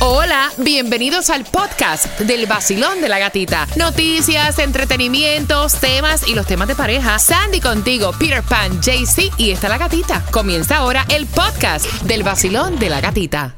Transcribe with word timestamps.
Hola, 0.00 0.50
bienvenidos 0.58 1.28
al 1.28 1.44
podcast 1.44 2.20
del 2.20 2.46
vacilón 2.46 3.00
de 3.00 3.08
la 3.08 3.18
gatita. 3.18 3.66
Noticias, 3.76 4.60
entretenimientos, 4.60 5.74
temas 5.80 6.28
y 6.28 6.36
los 6.36 6.46
temas 6.46 6.68
de 6.68 6.76
pareja. 6.76 7.18
Sandy 7.18 7.60
contigo, 7.60 8.12
Peter 8.16 8.44
Pan, 8.44 8.80
JC 8.80 9.32
y 9.38 9.50
está 9.50 9.68
la 9.68 9.76
gatita. 9.76 10.22
Comienza 10.30 10.76
ahora 10.76 11.04
el 11.08 11.26
podcast 11.26 11.86
del 12.02 12.22
vacilón 12.22 12.78
de 12.78 12.90
la 12.90 13.00
gatita. 13.00 13.56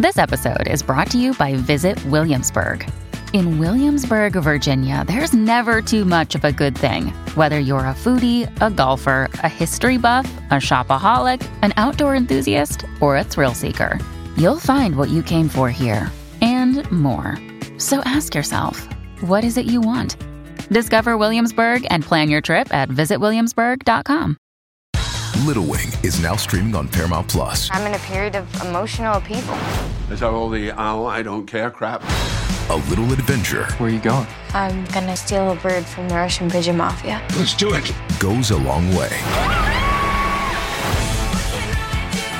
This 0.00 0.18
episode 0.18 0.66
is 0.68 0.82
brought 0.82 1.08
to 1.12 1.18
you 1.18 1.34
by 1.38 1.54
Visit 1.54 1.98
Williamsburg. 2.06 2.84
In 3.32 3.60
Williamsburg, 3.60 4.34
Virginia, 4.42 5.04
there's 5.06 5.32
never 5.32 5.80
too 5.80 6.04
much 6.04 6.34
of 6.34 6.44
a 6.44 6.50
good 6.50 6.76
thing. 6.76 7.12
Whether 7.36 7.60
you're 7.60 7.86
a 7.86 7.94
foodie, 7.94 8.48
a 8.60 8.70
golfer, 8.70 9.28
a 9.44 9.48
history 9.48 9.98
buff, 9.98 10.26
a 10.50 10.56
shopaholic, 10.56 11.46
an 11.62 11.72
outdoor 11.76 12.16
enthusiast, 12.16 12.84
or 13.00 13.16
a 13.16 13.24
thrill 13.24 13.52
seeker, 13.54 13.98
you'll 14.36 14.58
find 14.60 14.96
what 14.96 15.08
you 15.08 15.22
came 15.22 15.48
for 15.48 15.70
here 15.70 16.10
and 16.40 16.90
more. 16.90 17.36
So 17.78 18.00
ask 18.04 18.34
yourself, 18.34 18.88
what 19.20 19.44
is 19.44 19.56
it 19.56 19.66
you 19.66 19.80
want? 19.80 20.16
Discover 20.68 21.16
Williamsburg 21.16 21.86
and 21.90 22.04
plan 22.04 22.28
your 22.28 22.40
trip 22.40 22.72
at 22.72 22.88
visitwilliamsburg.com. 22.88 24.36
Little 25.44 25.64
Wing 25.64 25.88
is 26.02 26.20
now 26.20 26.34
streaming 26.34 26.74
on 26.74 26.88
Paramount 26.88 27.28
Plus. 27.28 27.68
I'm 27.72 27.86
in 27.86 27.94
a 27.94 28.02
period 28.04 28.34
of 28.36 28.62
emotional 28.62 29.18
upheaval. 29.18 29.54
Is 30.10 30.20
that 30.20 30.30
all 30.30 30.48
the 30.48 30.72
oh, 30.72 31.06
I 31.06 31.22
don't 31.22 31.46
care 31.46 31.70
crap? 31.70 32.02
A 32.68 32.76
little 32.88 33.12
adventure 33.12 33.66
Where 33.74 33.90
are 33.90 33.92
you 33.92 34.00
going? 34.00 34.26
I'm 34.54 34.84
gonna 34.86 35.16
steal 35.16 35.52
a 35.52 35.56
bird 35.56 35.84
from 35.84 36.08
the 36.08 36.16
Russian 36.16 36.50
pigeon 36.50 36.76
mafia. 36.78 37.22
Let's 37.36 37.54
do 37.54 37.74
it. 37.74 37.92
goes 38.18 38.50
a 38.50 38.56
long 38.56 38.88
way. 38.96 39.75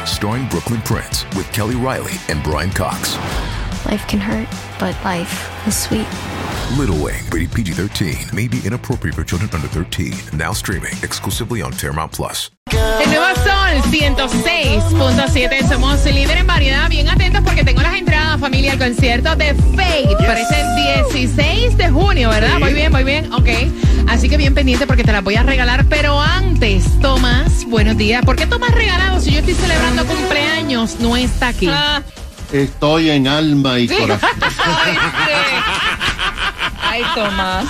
Starring 0.06 0.48
Brooklyn 0.48 0.80
Prince 0.83 1.24
with 1.37 1.52
Kelly 1.52 1.74
Riley 1.74 2.12
and 2.28 2.42
Brian 2.42 2.70
Cox. 2.70 3.16
Life 3.84 4.06
can 4.09 4.19
hurt, 4.19 4.48
but 4.79 4.95
life 5.05 5.66
is 5.66 5.77
sweet. 5.77 6.06
Little 6.79 7.02
Wing, 7.02 7.23
rated 7.30 7.52
PG 7.52 7.73
13, 7.73 8.16
may 8.32 8.48
be 8.48 8.60
inappropriate 8.65 9.15
for 9.15 9.24
children 9.24 9.51
under 9.52 9.68
13. 9.68 10.15
Now 10.32 10.52
streaming 10.52 10.95
exclusively 11.02 11.60
on 11.60 11.73
Paramount 11.73 12.13
Plus. 12.13 12.51
Sol 13.67 13.83
106.7. 13.91 15.69
Somos 15.69 16.05
líder 16.05 16.39
en 16.39 16.47
variedad. 16.47 16.89
Bien 16.89 17.09
atentos 17.09 17.43
porque 17.45 17.65
tengo 17.65 17.83
las 17.83 17.95
entradas, 17.95 18.39
familia, 18.39 18.73
al 18.73 18.79
concierto 18.79 19.35
de 19.35 19.55
Faith. 19.75 20.17
Parece 20.25 20.61
el 20.61 21.03
16 21.13 21.77
de 21.77 21.91
junio, 21.91 22.31
¿verdad? 22.31 22.61
Muy 22.61 22.73
bien, 22.73 22.93
muy 22.93 23.03
bien. 23.03 23.33
Ok. 23.33 23.49
Así 24.07 24.29
que 24.29 24.37
bien 24.37 24.55
pendiente 24.55 24.87
porque 24.87 25.03
te 25.03 25.11
las 25.11 25.25
voy 25.25 25.35
a 25.35 25.43
regalar. 25.43 25.85
Pero 25.87 26.21
antes, 26.21 26.85
Tomás, 27.01 27.65
buenos 27.67 27.97
días. 27.97 28.25
¿Por 28.25 28.37
qué 28.37 28.47
Tomás 28.47 28.71
regalado 28.71 29.21
si 29.21 29.33
yo 29.33 29.41
estoy 29.41 29.55
celebrando 29.55 30.07
cumpleaños? 30.07 31.01
No 31.01 31.17
está 31.17 31.49
aquí. 31.49 31.69
Estoy 32.53 33.11
en 33.11 33.27
alma 33.27 33.81
y 33.81 33.89
corazón. 33.89 34.31
Ay, 36.97 37.05
Tomás. 37.15 37.65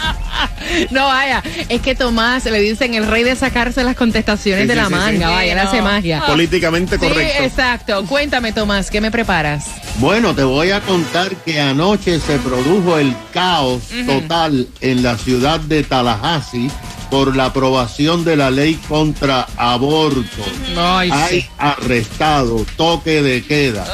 No, 0.91 1.07
vaya, 1.07 1.43
es 1.69 1.81
que 1.81 1.95
Tomás 1.95 2.45
le 2.45 2.61
dicen 2.61 2.95
el 2.95 3.07
rey 3.07 3.23
de 3.25 3.35
sacarse 3.37 3.83
las 3.85 3.97
contestaciones 3.97 4.63
Sí, 4.63 4.69
de 4.69 4.75
sí, 4.75 4.79
la 4.81 4.87
sí, 4.87 4.93
sí. 4.93 4.99
manga, 4.99 5.31
vaya, 5.31 5.53
él 5.53 5.59
hace 5.59 5.83
magia. 5.83 6.27
Políticamente 6.27 6.99
Sí, 6.99 7.07
correcto. 7.07 7.43
exacto. 7.45 8.05
Cuéntame, 8.07 8.53
Tomás, 8.53 8.91
¿qué 8.91 9.01
me 9.01 9.11
preparas? 9.11 9.67
Bueno, 9.99 10.35
te 10.35 10.45
voy 10.45 10.71
a 10.73 10.81
contar 10.81 11.35
que 11.37 11.61
anoche 11.61 12.19
se 12.21 12.39
produjo 12.39 12.99
el 12.99 13.15
caos 13.33 13.83
total 14.07 14.67
en 14.81 15.03
la 15.03 15.17
ciudad 15.17 15.61
de 15.61 15.83
Tallahassee 15.85 16.71
por 17.11 17.37
la 17.37 17.47
aprobación 17.47 18.25
de 18.25 18.37
la 18.37 18.51
ley 18.51 18.75
contra 18.89 19.47
aborto. 19.57 20.43
Ay, 20.77 21.11
Hay 21.13 21.49
arrestado, 21.59 22.67
toque 22.77 23.23
de 23.23 23.43
queda, 23.45 23.87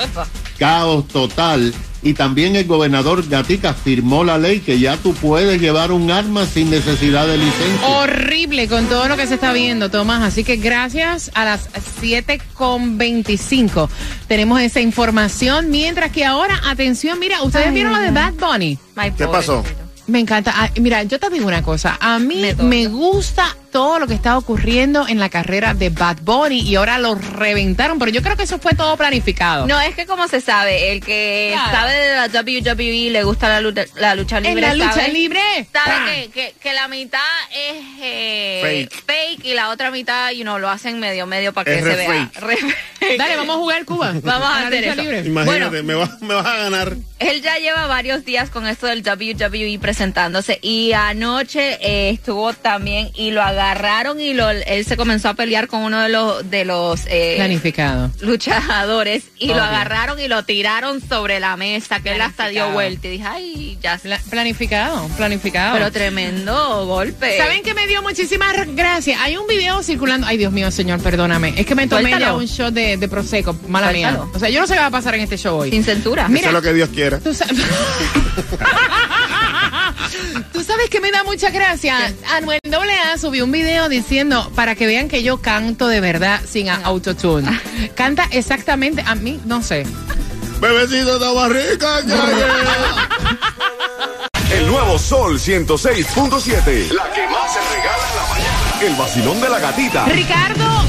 caos 0.59 1.07
total. 1.09 1.73
Y 2.03 2.15
también 2.15 2.57
el 2.57 2.67
gobernador 2.67 3.29
Gatica 3.29 3.75
firmó 3.75 4.25
la 4.25 4.37
ley 4.37 4.59
que 4.61 4.81
ya 4.81 4.97
tú 4.97 5.15
puedes 5.15 5.61
llevar 5.61 5.93
un 5.93 6.11
arma 6.11 6.47
sin 6.47 6.69
necesidad 6.71 7.29
de 7.29 7.39
licencia. 7.39 7.87
Horrible 7.87 8.67
con 8.67 8.87
todo 8.87 9.07
lo 9.09 9.17
que 9.17 9.29
se 9.29 9.35
está 9.35 9.53
viendo, 9.53 9.89
Tomás. 9.89 10.23
Así 10.23 10.43
que 10.43 10.57
gracias 10.57 11.31
a 11.35 11.45
las 11.45 11.69
7.25 12.01 13.89
tenemos 14.27 14.61
esa 14.61 14.81
información. 14.81 15.71
Mientras 15.71 16.11
que 16.11 16.25
ahora, 16.25 16.61
atención, 16.65 17.21
mira, 17.21 17.43
ustedes 17.43 17.69
Ay, 17.69 17.75
vieron 17.75 17.93
lo 17.93 18.01
de. 18.01 18.11
Bad 18.11 18.35
Bunny. 18.35 18.79
¿Qué 19.17 19.29
pasó? 19.29 19.63
Me 20.07 20.19
encanta. 20.19 20.53
Ah, 20.55 20.71
mira, 20.81 21.05
yo 21.05 21.19
te 21.21 21.31
digo 21.31 21.47
una 21.47 21.63
cosa. 21.63 21.97
A 22.01 22.19
mí 22.19 22.43
me, 22.59 22.87
gusta 22.89 23.57
todo 23.73 23.99
lo 23.99 24.07
que 24.07 24.15
está 24.15 24.39
ocurriendo 24.39 25.09
en 25.09 25.19
la 25.19 25.29
carrera 25.31 25.75
de 25.75 25.89
Bad 25.91 26.19
Bunny 26.23 26.61
y 26.61 26.77
ahora 26.77 26.99
lo 26.99 27.15
reventaron, 27.17 27.99
pero 27.99 28.13
yo 28.13 28.23
creo 28.23 28.37
que 28.37 28.45
eso 28.45 28.59
fue 28.59 28.75
todo 28.75 28.97
planificado. 28.97 29.67
No, 29.67 29.81
es 29.81 29.95
que 29.97 30.07
como 30.07 30.29
se 30.29 30.41
sabe, 30.41 30.93
el 30.93 31.01
que 31.05 31.51
Claro. 31.55 31.73
sabe 31.73 31.95
de 31.95 32.15
la 32.15 32.27
WWE 32.43 33.11
le 33.11 33.25
gusta 33.25 33.49
la 33.49 33.61
lucha, 33.61 33.85
la 33.97 34.15
lucha 34.15 34.39
en 34.39 34.45
libre. 34.45 34.61
la 34.69 34.75
lucha 34.75 34.93
sabe, 34.93 35.09
libre. 35.09 35.41
Sabe 35.73 36.25
que, 36.27 36.31
que, 36.31 36.55
que 36.61 36.73
la 36.75 36.87
mitad 36.89 37.19
es 37.51 37.83
eh, 38.01 38.89
Fake. 39.07 39.45
y 39.45 39.55
la 39.55 39.71
otra 39.71 39.91
mitad, 39.91 40.31
you 40.31 40.43
know, 40.43 40.59
lo 40.59 40.69
hacen 40.69 41.01
medio 41.01 41.27
medio 41.27 41.53
para 41.53 41.65
que 41.65 41.79
Es 41.79 41.85
se 41.85 41.97
vea. 41.97 42.31
Dale, 43.19 43.37
vamos 43.37 43.57
a 43.57 43.59
jugar 43.59 43.85
Cuba. 43.85 44.13
Vamos 44.23 44.49
a 44.49 44.67
hacer 44.67 44.85
eso. 44.85 45.03
libre. 45.03 45.21
Imagínate, 45.21 45.83
me, 45.83 45.95
vas, 45.95 46.21
me 46.21 46.35
vas 46.35 46.47
a 46.47 46.57
ganar. 46.57 46.97
Él 47.19 47.43
ya 47.43 47.57
lleva 47.59 47.87
varios 47.87 48.25
días 48.25 48.51
con 48.51 48.67
esto 48.67 48.87
del 48.87 49.03
WWE 49.03 49.79
presentándose 49.81 50.59
y 50.63 50.93
anoche 50.93 51.79
eh, 51.81 52.11
estuvo 52.11 52.53
también 52.53 53.11
y 53.15 53.31
lo 53.33 53.43
agarraron 53.63 54.21
y 54.21 54.35
lo, 54.35 54.51
él 54.51 54.85
se 54.85 54.97
comenzó 54.97 55.29
a 55.29 55.35
pelear 55.35 55.69
con 55.69 55.83
uno 55.83 56.01
de 56.01 56.09
los 56.09 56.51
de 56.51 56.65
los 56.65 57.03
eh, 57.07 57.35
Planificado. 57.37 58.11
luchadores 58.21 59.25
y 59.39 59.47
Obvio. 59.47 59.57
lo 59.57 59.63
agarraron 59.63 60.19
y 60.21 60.29
lo 60.29 60.45
tiraron 60.45 61.01
sobre 61.01 61.41
la 61.41 61.57
mesa 61.57 62.01
que 62.01 62.13
él 62.15 62.21
hasta 62.21 62.49
dio 62.49 62.71
vuelta 62.73 63.07
y 63.09 63.11
dije 63.13 63.25
ay 63.27 63.79
ya 63.81 63.99
Pla- 63.99 64.21
planificado, 64.31 65.07
planificado. 65.17 65.75
pero 65.75 65.91
tremendo 65.93 66.87
golpe 66.87 67.39
¿Saben 67.39 67.63
que 67.63 67.75
me 67.75 67.87
dio 67.87 68.03
muchísimas 68.03 68.53
gracias? 68.75 69.19
Hay 69.21 69.37
un 69.37 69.47
video 69.47 69.83
circulando. 69.83 70.27
Ay, 70.27 70.37
Dios 70.37 70.53
mío, 70.53 70.71
señor, 70.71 71.01
perdóname. 71.01 71.55
Es 71.57 71.67
que 71.67 71.75
me 71.75 71.87
tomé 71.87 72.03
Suéltalo. 72.11 72.25
ya 72.25 72.33
un 72.35 72.47
shot 72.47 72.73
de, 72.75 72.97
de 72.97 73.09
Prosecco. 73.09 73.57
Mala 73.69 73.93
mía. 73.93 74.09
Suéltalo. 74.11 74.33
O 74.35 74.39
sea, 74.39 74.49
yo 74.51 74.61
no 74.61 74.67
sé 74.67 74.75
qué 74.75 74.81
va 74.81 74.87
a 74.87 74.91
pasar 74.91 75.15
en 75.15 75.21
este 75.23 75.37
show 75.39 75.59
hoy. 75.61 75.71
sin 75.71 75.85
censura 75.85 76.29
Mira, 76.29 76.41
Eso 76.41 76.49
es 76.49 76.55
lo 76.55 76.63
que 76.63 76.73
Dios 76.75 76.89
quiera. 76.91 77.19
Tú, 77.21 77.33
sa- 77.35 77.47
Tú 80.63 80.69
sabes 80.69 80.89
que 80.91 81.01
me 81.01 81.11
da 81.11 81.25
mucha 81.25 81.51
gracia. 81.51 82.15
Anuel 82.37 82.61
AA 82.73 83.19
subió 83.19 83.45
un 83.47 83.51
video 83.51 83.89
diciendo 83.89 84.49
para 84.55 84.77
que 84.77 84.87
vean 84.87 85.09
que 85.09 85.25
yo 85.25 85.39
canto 85.43 85.89
de 85.89 86.01
verdad 86.01 86.41
sin 86.49 86.69
a- 86.69 86.77
autotune. 86.85 87.51
Canta 87.97 88.29
exactamente 88.31 89.03
a 89.05 89.17
mí, 89.17 89.41
no 89.45 89.61
sé. 89.61 89.85
Bebecito 90.61 91.19
de 91.19 91.35
barrica, 91.35 91.99
El 94.53 94.67
nuevo 94.69 95.01
Sol 95.01 95.41
106.7. 95.41 96.93
La 96.93 97.11
que 97.13 97.27
más 97.27 97.53
se 97.53 97.61
regala 97.75 98.09
en 98.09 98.17
la 98.17 98.29
mañana. 98.29 98.81
El 98.83 98.95
vacilón 98.95 99.41
de 99.41 99.49
la 99.49 99.59
gatita. 99.59 100.05
Ricardo 100.05 100.85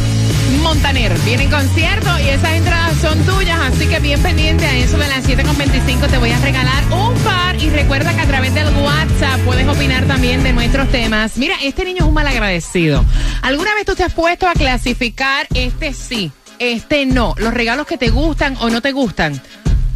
Montaner 0.64 1.14
viene 1.26 1.44
en 1.44 1.52
concierto 1.52 2.10
y 2.20 2.30
esas 2.30 2.54
entradas 2.54 2.98
son 3.02 3.20
tuyas, 3.26 3.60
así 3.60 3.86
que 3.86 4.00
bien 4.00 4.22
pendiente 4.22 4.66
a 4.66 4.78
eso 4.78 4.98
de 4.98 5.08
las 5.08 5.28
7.25 5.28 6.10
te 6.10 6.18
voy 6.18 6.32
a 6.32 6.40
regalar 6.40 6.84
un 6.86 7.14
par 7.20 7.62
y 7.62 7.70
recuerda 7.70 8.14
que 8.16 8.22
a 8.22 8.26
través 8.26 8.54
del 8.54 8.74
WhatsApp 8.78 9.42
puedes 9.46 9.68
opinar 9.68 10.06
también 10.06 10.42
de 10.42 10.54
nuestros 10.54 10.90
temas. 10.90 11.38
Mira, 11.38 11.56
este 11.62 11.84
niño 11.84 12.00
es 12.00 12.06
un 12.06 12.14
malagradecido. 12.14 13.04
¿Alguna 13.42 13.76
vez 13.76 13.86
tú 13.86 13.94
te 13.94 14.04
has 14.04 14.14
puesto 14.14 14.48
a 14.48 14.54
clasificar 14.54 15.48
este 15.54 15.94
sí, 15.94 16.32
este 16.60 17.06
no, 17.06 17.36
los 17.38 17.54
regalos 17.54 17.86
que 17.86 17.98
te 17.98 18.10
gustan 18.10 18.56
o 18.62 18.70
no 18.70 18.82
te 18.82 18.94
gustan? 18.94 19.42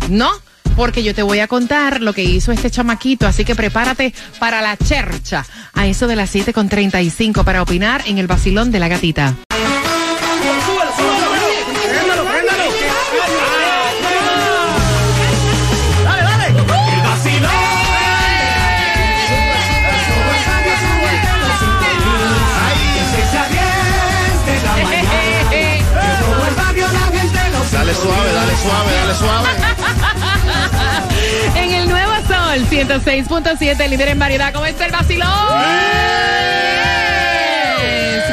¿No? 0.09 0.29
Porque 0.75 1.01
yo 1.01 1.16
te 1.16 1.23
voy 1.23 1.39
a 1.39 1.47
contar 1.47 2.01
lo 2.01 2.13
que 2.13 2.23
hizo 2.23 2.51
este 2.51 2.69
chamaquito, 2.69 3.25
así 3.25 3.45
que 3.45 3.56
prepárate 3.56 4.13
para 4.38 4.61
la 4.61 4.75
chercha 4.75 5.45
a 5.73 5.88
eso 5.88 6.07
de 6.07 6.17
las 6.17 6.35
7.35 6.35 7.44
para 7.45 7.61
opinar 7.61 8.03
en 8.06 8.17
el 8.17 8.27
vacilón 8.27 8.69
de 8.69 8.79
la 8.79 8.89
gatita. 8.89 9.33
106.7, 32.77 33.89
líder 33.89 34.09
en 34.09 34.19
variedad. 34.19 34.53
¿Cómo 34.53 34.65
está 34.68 34.85
el 34.85 34.91
vacilón? 34.91 35.27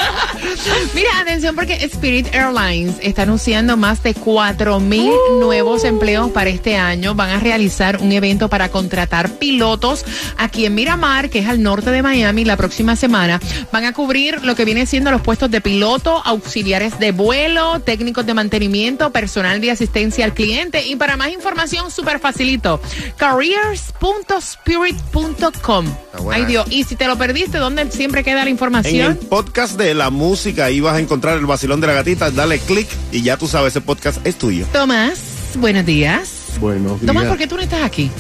Mira, 0.94 1.10
atención 1.20 1.54
porque 1.54 1.74
Spirit 1.84 2.34
Airlines 2.34 2.96
está 3.00 3.22
anunciando 3.22 3.76
más 3.76 4.02
de 4.02 4.14
4 4.14 4.80
mil 4.80 5.12
nuevos 5.40 5.84
empleos 5.84 6.30
para 6.30 6.50
este 6.50 6.76
año. 6.76 7.14
Van 7.14 7.30
a 7.30 7.40
realizar 7.40 7.98
un 8.00 8.12
evento 8.12 8.48
para 8.48 8.68
contratar 8.68 9.30
pilotos 9.30 10.04
aquí 10.36 10.66
en 10.66 10.74
Miramar, 10.74 11.30
que 11.30 11.40
es 11.40 11.48
al 11.48 11.62
norte 11.62 11.90
de 11.90 12.02
Miami, 12.02 12.44
la 12.44 12.56
próxima 12.56 12.96
semana. 12.96 13.40
Van 13.72 13.84
a 13.84 13.92
cubrir 13.92 14.44
lo 14.44 14.54
que 14.54 14.64
viene 14.64 14.86
siendo 14.86 15.10
los 15.10 15.20
puestos 15.20 15.50
de 15.50 15.60
piloto, 15.60 16.22
auxiliares 16.24 16.98
de 16.98 17.12
vuelo, 17.12 17.80
técnicos 17.80 18.26
de 18.26 18.34
mantenimiento, 18.34 19.10
personal 19.10 19.60
de 19.60 19.70
asistencia 19.70 20.15
al 20.22 20.34
cliente. 20.34 20.86
Y 20.86 20.96
para 20.96 21.16
más 21.16 21.30
información, 21.30 21.90
súper 21.90 22.18
facilito, 22.18 22.80
careers.spirit.com. 23.16 25.86
Ay 26.30 26.44
Dios, 26.46 26.66
y 26.70 26.84
si 26.84 26.96
te 26.96 27.06
lo 27.06 27.16
perdiste, 27.16 27.58
¿dónde 27.58 27.90
siempre 27.90 28.24
queda 28.24 28.36
la 28.36 28.42
En 28.42 28.48
información? 28.48 29.12
el 29.12 29.16
podcast 29.18 29.78
de 29.78 29.94
la 29.94 30.10
música, 30.10 30.66
ahí 30.66 30.80
vas 30.80 30.96
a 30.96 31.00
encontrar 31.00 31.38
el 31.38 31.46
vacilón 31.46 31.80
de 31.80 31.86
la 31.86 31.92
gatita. 31.94 32.30
Dale 32.30 32.58
click 32.58 32.88
y 33.12 33.22
ya 33.22 33.36
tú 33.36 33.46
sabes, 33.48 33.72
ese 33.72 33.80
podcast 33.80 34.24
es 34.26 34.36
tuyo. 34.36 34.66
Tomás, 34.72 35.20
buenos 35.56 35.86
días. 35.86 36.30
Buenos 36.60 37.00
días. 37.00 37.06
Tomás, 37.12 37.26
¿por 37.26 37.38
qué 37.38 37.46
tú 37.46 37.56
no 37.56 37.62
estás 37.62 37.82
aquí? 37.82 38.10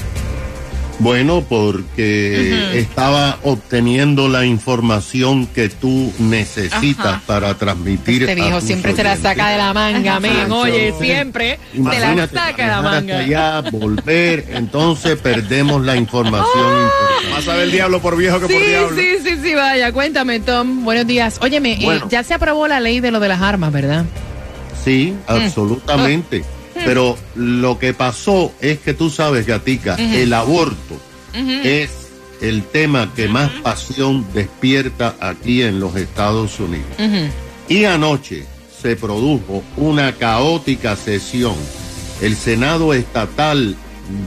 Bueno, 0.98 1.44
porque 1.46 2.78
estaba 2.78 3.38
obteniendo 3.42 4.28
la 4.28 4.46
información 4.46 5.46
que 5.46 5.68
tú 5.68 6.10
necesitas 6.18 7.06
Ajá. 7.06 7.22
para 7.26 7.54
transmitir. 7.58 8.22
Este 8.22 8.34
viejo 8.34 8.60
siempre 8.62 8.96
se 8.96 9.04
la 9.04 9.16
saca 9.16 9.50
de 9.50 9.58
la 9.58 9.74
manga, 9.74 10.18
men. 10.20 10.50
Oye, 10.50 10.94
siempre 10.98 11.58
te 11.74 12.00
la 12.00 12.26
saca 12.28 12.62
de 12.62 12.68
la 12.68 12.80
manga. 12.82 13.18
allá, 13.18 13.60
volver, 13.70 14.46
entonces 14.54 15.16
perdemos 15.18 15.84
la 15.84 15.96
información 15.96 16.48
importante. 16.82 17.30
Vas 17.34 17.48
a 17.48 17.54
ver 17.54 17.64
el 17.64 17.72
diablo 17.72 18.00
por 18.00 18.16
viejo 18.16 18.40
que 18.40 18.46
por 18.46 18.56
Sí, 18.56 18.66
diablo. 18.66 18.96
sí, 18.96 19.08
sí, 19.22 19.36
sí, 19.42 19.54
vaya. 19.54 19.92
Cuéntame, 19.92 20.40
Tom. 20.40 20.82
Buenos 20.82 21.06
días. 21.06 21.38
Óyeme, 21.42 21.74
eh, 21.74 21.78
Bueno. 21.84 22.06
ya 22.08 22.22
se 22.22 22.32
aprobó 22.32 22.68
la 22.68 22.80
ley 22.80 23.00
de 23.00 23.10
lo 23.10 23.20
de 23.20 23.28
las 23.28 23.42
armas, 23.42 23.70
¿verdad? 23.70 24.06
Sí, 24.82 25.14
absolutamente. 25.26 26.42
Pero 26.84 27.16
lo 27.34 27.78
que 27.78 27.94
pasó 27.94 28.52
es 28.60 28.78
que 28.78 28.94
tú 28.94 29.10
sabes, 29.10 29.46
Gatica, 29.46 29.96
el 29.96 30.32
aborto 30.32 31.00
es 31.34 31.90
el 32.40 32.62
tema 32.64 33.12
que 33.14 33.28
más 33.28 33.50
pasión 33.62 34.26
despierta 34.34 35.16
aquí 35.20 35.62
en 35.62 35.80
los 35.80 35.96
Estados 35.96 36.60
Unidos. 36.60 36.86
Y 37.68 37.84
anoche 37.84 38.46
se 38.80 38.96
produjo 38.96 39.62
una 39.76 40.12
caótica 40.12 40.96
sesión. 40.96 41.54
El 42.20 42.36
Senado 42.36 42.94
estatal 42.94 43.76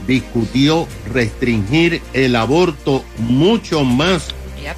discutió 0.06 0.86
restringir 1.12 2.02
el 2.12 2.36
aborto 2.36 3.04
mucho 3.18 3.84
más 3.84 4.28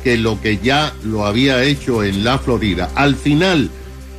que 0.04 0.16
lo 0.16 0.40
que 0.40 0.58
ya 0.58 0.94
lo 1.02 1.26
había 1.26 1.64
hecho 1.64 2.04
en 2.04 2.24
la 2.24 2.38
Florida. 2.38 2.90
Al 2.94 3.16
final, 3.16 3.70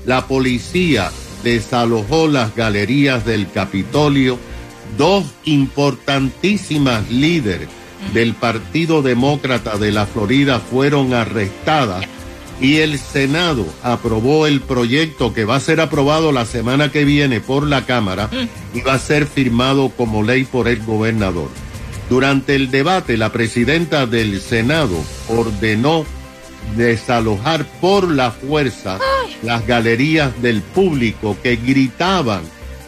la 0.05 0.27
policía 0.27 1.11
desalojó 1.43 2.27
las 2.27 2.55
galerías 2.55 3.25
del 3.25 3.51
Capitolio. 3.51 4.37
Dos 4.97 5.25
importantísimas 5.45 7.09
líderes 7.09 7.69
del 8.13 8.33
Partido 8.33 9.01
Demócrata 9.01 9.77
de 9.77 9.91
la 9.91 10.05
Florida 10.05 10.59
fueron 10.59 11.13
arrestadas 11.13 12.05
y 12.61 12.77
el 12.77 12.97
Senado 12.99 13.65
aprobó 13.81 14.47
el 14.47 14.61
proyecto 14.61 15.33
que 15.33 15.45
va 15.45 15.55
a 15.55 15.59
ser 15.59 15.81
aprobado 15.81 16.31
la 16.31 16.45
semana 16.45 16.91
que 16.91 17.05
viene 17.05 17.41
por 17.41 17.67
la 17.67 17.85
Cámara 17.85 18.29
y 18.73 18.81
va 18.81 18.93
a 18.93 18.99
ser 18.99 19.25
firmado 19.25 19.89
como 19.89 20.23
ley 20.23 20.45
por 20.45 20.67
el 20.67 20.83
gobernador. 20.83 21.49
Durante 22.09 22.55
el 22.55 22.69
debate, 22.69 23.17
la 23.17 23.31
presidenta 23.31 24.05
del 24.05 24.39
Senado 24.41 24.95
ordenó 25.29 26.05
desalojar 26.75 27.65
por 27.79 28.09
la 28.09 28.31
fuerza 28.31 28.99
las 29.41 29.65
galerías 29.67 30.41
del 30.41 30.61
público 30.61 31.37
que 31.43 31.57
gritaban 31.57 32.41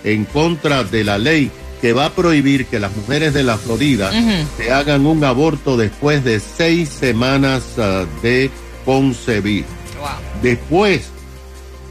en 0.03 0.25
contra 0.25 0.83
de 0.83 1.03
la 1.03 1.17
ley 1.17 1.51
que 1.81 1.93
va 1.93 2.05
a 2.05 2.13
prohibir 2.13 2.65
que 2.65 2.79
las 2.79 2.95
mujeres 2.95 3.33
de 3.33 3.43
la 3.43 3.57
Florida 3.57 4.11
se 4.57 4.71
hagan 4.71 5.05
un 5.05 5.23
aborto 5.23 5.77
después 5.77 6.23
de 6.23 6.39
seis 6.39 6.89
semanas 6.89 7.63
ah, 7.77 8.05
de 8.23 8.49
concebir. 8.85 9.65
Después, 10.41 11.09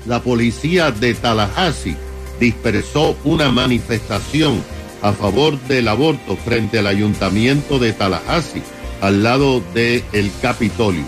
la 0.06 0.20
policía 0.20 0.90
de 0.90 1.14
Tallahassee 1.14 1.96
dispersó 2.40 3.16
una 3.24 3.50
manifestación 3.50 4.62
a 5.02 5.12
favor 5.12 5.60
del 5.68 5.88
aborto 5.88 6.36
frente 6.36 6.78
al 6.78 6.86
ayuntamiento 6.86 7.78
de 7.78 7.92
Tallahassee, 7.92 8.62
al 9.00 9.22
lado 9.22 9.62
del 9.74 10.02
el 10.12 10.30
Capitolio. 10.40 11.04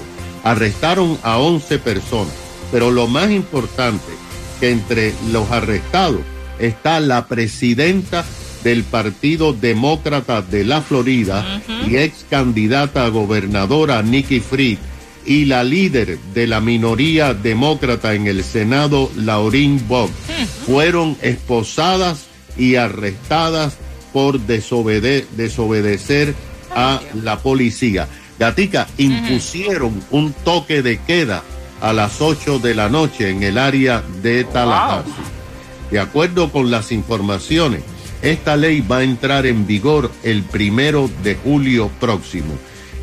Arrestaron 0.47 1.19
a 1.25 1.39
11 1.39 1.79
personas, 1.81 2.33
pero 2.71 2.93
lo 2.93 3.09
más 3.09 3.31
importante, 3.33 4.13
que 4.61 4.71
entre 4.71 5.13
los 5.33 5.51
arrestados 5.51 6.21
está 6.61 7.01
la 7.01 7.27
presidenta 7.27 8.25
del 8.63 8.85
Partido 8.85 9.53
Demócrata 9.53 10.43
de 10.43 10.65
la 10.65 10.83
Florida 10.83 11.61
y 11.87 11.97
ex 11.97 12.25
candidata 12.31 13.05
a 13.07 13.09
gobernadora 13.09 14.03
Nikki 14.03 14.39
Fried 14.41 14.79
y 15.27 15.47
la 15.47 15.65
líder 15.65 16.19
de 16.33 16.47
la 16.47 16.61
minoría 16.61 17.35
demócrata 17.35 18.15
en 18.15 18.29
el 18.29 18.45
Senado, 18.45 19.11
Lauren 19.17 19.83
Bob, 19.89 20.09
fueron 20.65 21.17
esposadas 21.23 22.27
y 22.57 22.77
arrestadas 22.77 23.77
por 24.13 24.39
desobede- 24.39 25.27
desobedecer 25.37 26.35
a 26.71 27.01
la 27.25 27.41
policía. 27.41 28.07
Gatica, 28.39 28.87
impusieron 28.99 30.03
un 30.11 30.33
toque 30.33 30.83
de 30.83 30.99
queda 30.99 31.43
a 31.81 31.93
las 31.93 32.21
8 32.21 32.59
de 32.59 32.75
la 32.75 32.89
noche 32.89 33.31
en 33.31 33.43
el 33.43 33.59
área 33.59 34.03
de 34.23 34.45
Tallahassee. 34.45 35.13
De 35.91 36.01
acuerdo 36.01 36.51
con 36.51 36.71
las 36.71 36.93
informaciones, 36.93 37.83
esta 38.23 38.57
ley 38.57 38.81
va 38.81 38.99
a 38.99 39.05
entrar 39.05 39.47
en 39.47 39.67
vigor 39.67 40.11
el 40.23 40.43
primero 40.43 41.11
de 41.23 41.37
julio 41.37 41.91
próximo. 42.01 42.55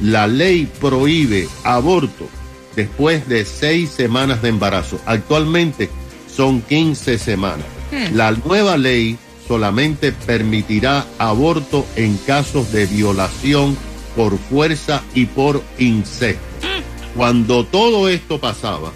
la 0.01 0.27
ley 0.27 0.67
prohíbe 0.81 1.47
aborto 1.63 2.27
después 2.75 3.27
de 3.29 3.45
seis 3.45 3.91
semanas 3.91 4.41
de 4.41 4.49
embarazo. 4.49 4.99
Actualmente 5.05 5.89
son 6.27 6.61
15 6.61 7.17
semanas. 7.19 7.65
Hmm. 7.91 8.15
La 8.15 8.31
nueva 8.31 8.75
ley 8.75 9.17
solamente 9.47 10.11
permitirá 10.11 11.05
aborto 11.19 11.85
en 11.95 12.17
casos 12.17 12.71
de 12.71 12.85
violación 12.87 13.77
por 14.15 14.37
fuerza 14.37 15.03
y 15.13 15.25
por 15.25 15.61
incesto. 15.79 16.41
Cuando 17.15 17.65
todo 17.65 18.09
esto 18.09 18.39
pasaba, 18.39 18.91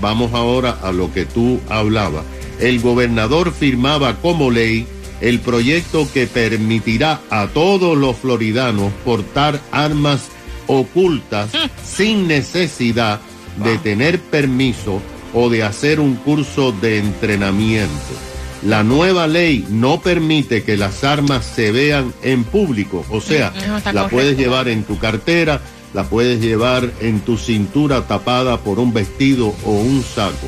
vamos 0.00 0.32
ahora 0.34 0.78
a 0.82 0.92
lo 0.92 1.12
que 1.12 1.24
tú 1.24 1.60
hablabas, 1.68 2.24
el 2.58 2.80
gobernador 2.80 3.52
firmaba 3.52 4.16
como 4.16 4.50
ley 4.50 4.86
el 5.20 5.40
proyecto 5.40 6.08
que 6.12 6.26
permitirá 6.26 7.20
a 7.30 7.46
todos 7.48 7.96
los 7.96 8.16
floridanos 8.16 8.92
portar 9.04 9.60
armas 9.70 10.28
ocultas 10.66 11.50
sin 11.84 12.26
necesidad 12.26 13.20
de 13.62 13.78
tener 13.78 14.20
permiso 14.20 15.00
o 15.34 15.50
de 15.50 15.62
hacer 15.62 16.00
un 16.00 16.16
curso 16.16 16.72
de 16.72 16.98
entrenamiento. 16.98 18.14
La 18.62 18.82
nueva 18.82 19.26
ley 19.26 19.64
no 19.70 20.02
permite 20.02 20.62
que 20.62 20.76
las 20.76 21.02
armas 21.02 21.46
se 21.46 21.72
vean 21.72 22.12
en 22.22 22.44
público, 22.44 23.06
o 23.08 23.20
sea, 23.20 23.52
la 23.54 23.80
correcto. 23.80 24.08
puedes 24.10 24.36
llevar 24.36 24.68
en 24.68 24.84
tu 24.84 24.98
cartera, 24.98 25.62
la 25.94 26.04
puedes 26.04 26.40
llevar 26.40 26.90
en 27.00 27.20
tu 27.20 27.38
cintura 27.38 28.06
tapada 28.06 28.58
por 28.58 28.78
un 28.78 28.92
vestido 28.92 29.54
o 29.64 29.70
un 29.70 30.02
saco. 30.02 30.46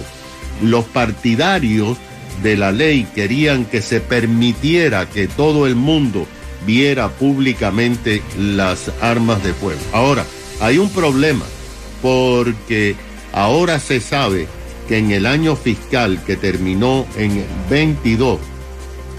Los 0.62 0.84
partidarios 0.84 1.96
de 2.42 2.56
la 2.58 2.70
ley 2.70 3.06
querían 3.14 3.64
que 3.64 3.80
se 3.80 4.00
permitiera 4.00 5.08
que 5.08 5.26
todo 5.26 5.66
el 5.66 5.74
mundo 5.74 6.26
viera 6.66 7.08
públicamente 7.08 8.22
las 8.38 8.90
armas 9.00 9.42
de 9.42 9.54
fuego. 9.54 9.80
Ahora, 9.92 10.26
hay 10.60 10.76
un 10.76 10.90
problema, 10.90 11.44
porque 12.02 12.94
ahora 13.32 13.80
se 13.80 14.00
sabe 14.00 14.48
que 14.92 14.98
en 14.98 15.10
el 15.10 15.24
año 15.24 15.56
fiscal 15.56 16.22
que 16.26 16.36
terminó 16.36 17.06
en 17.16 17.38
el 17.38 17.46
22, 17.70 18.38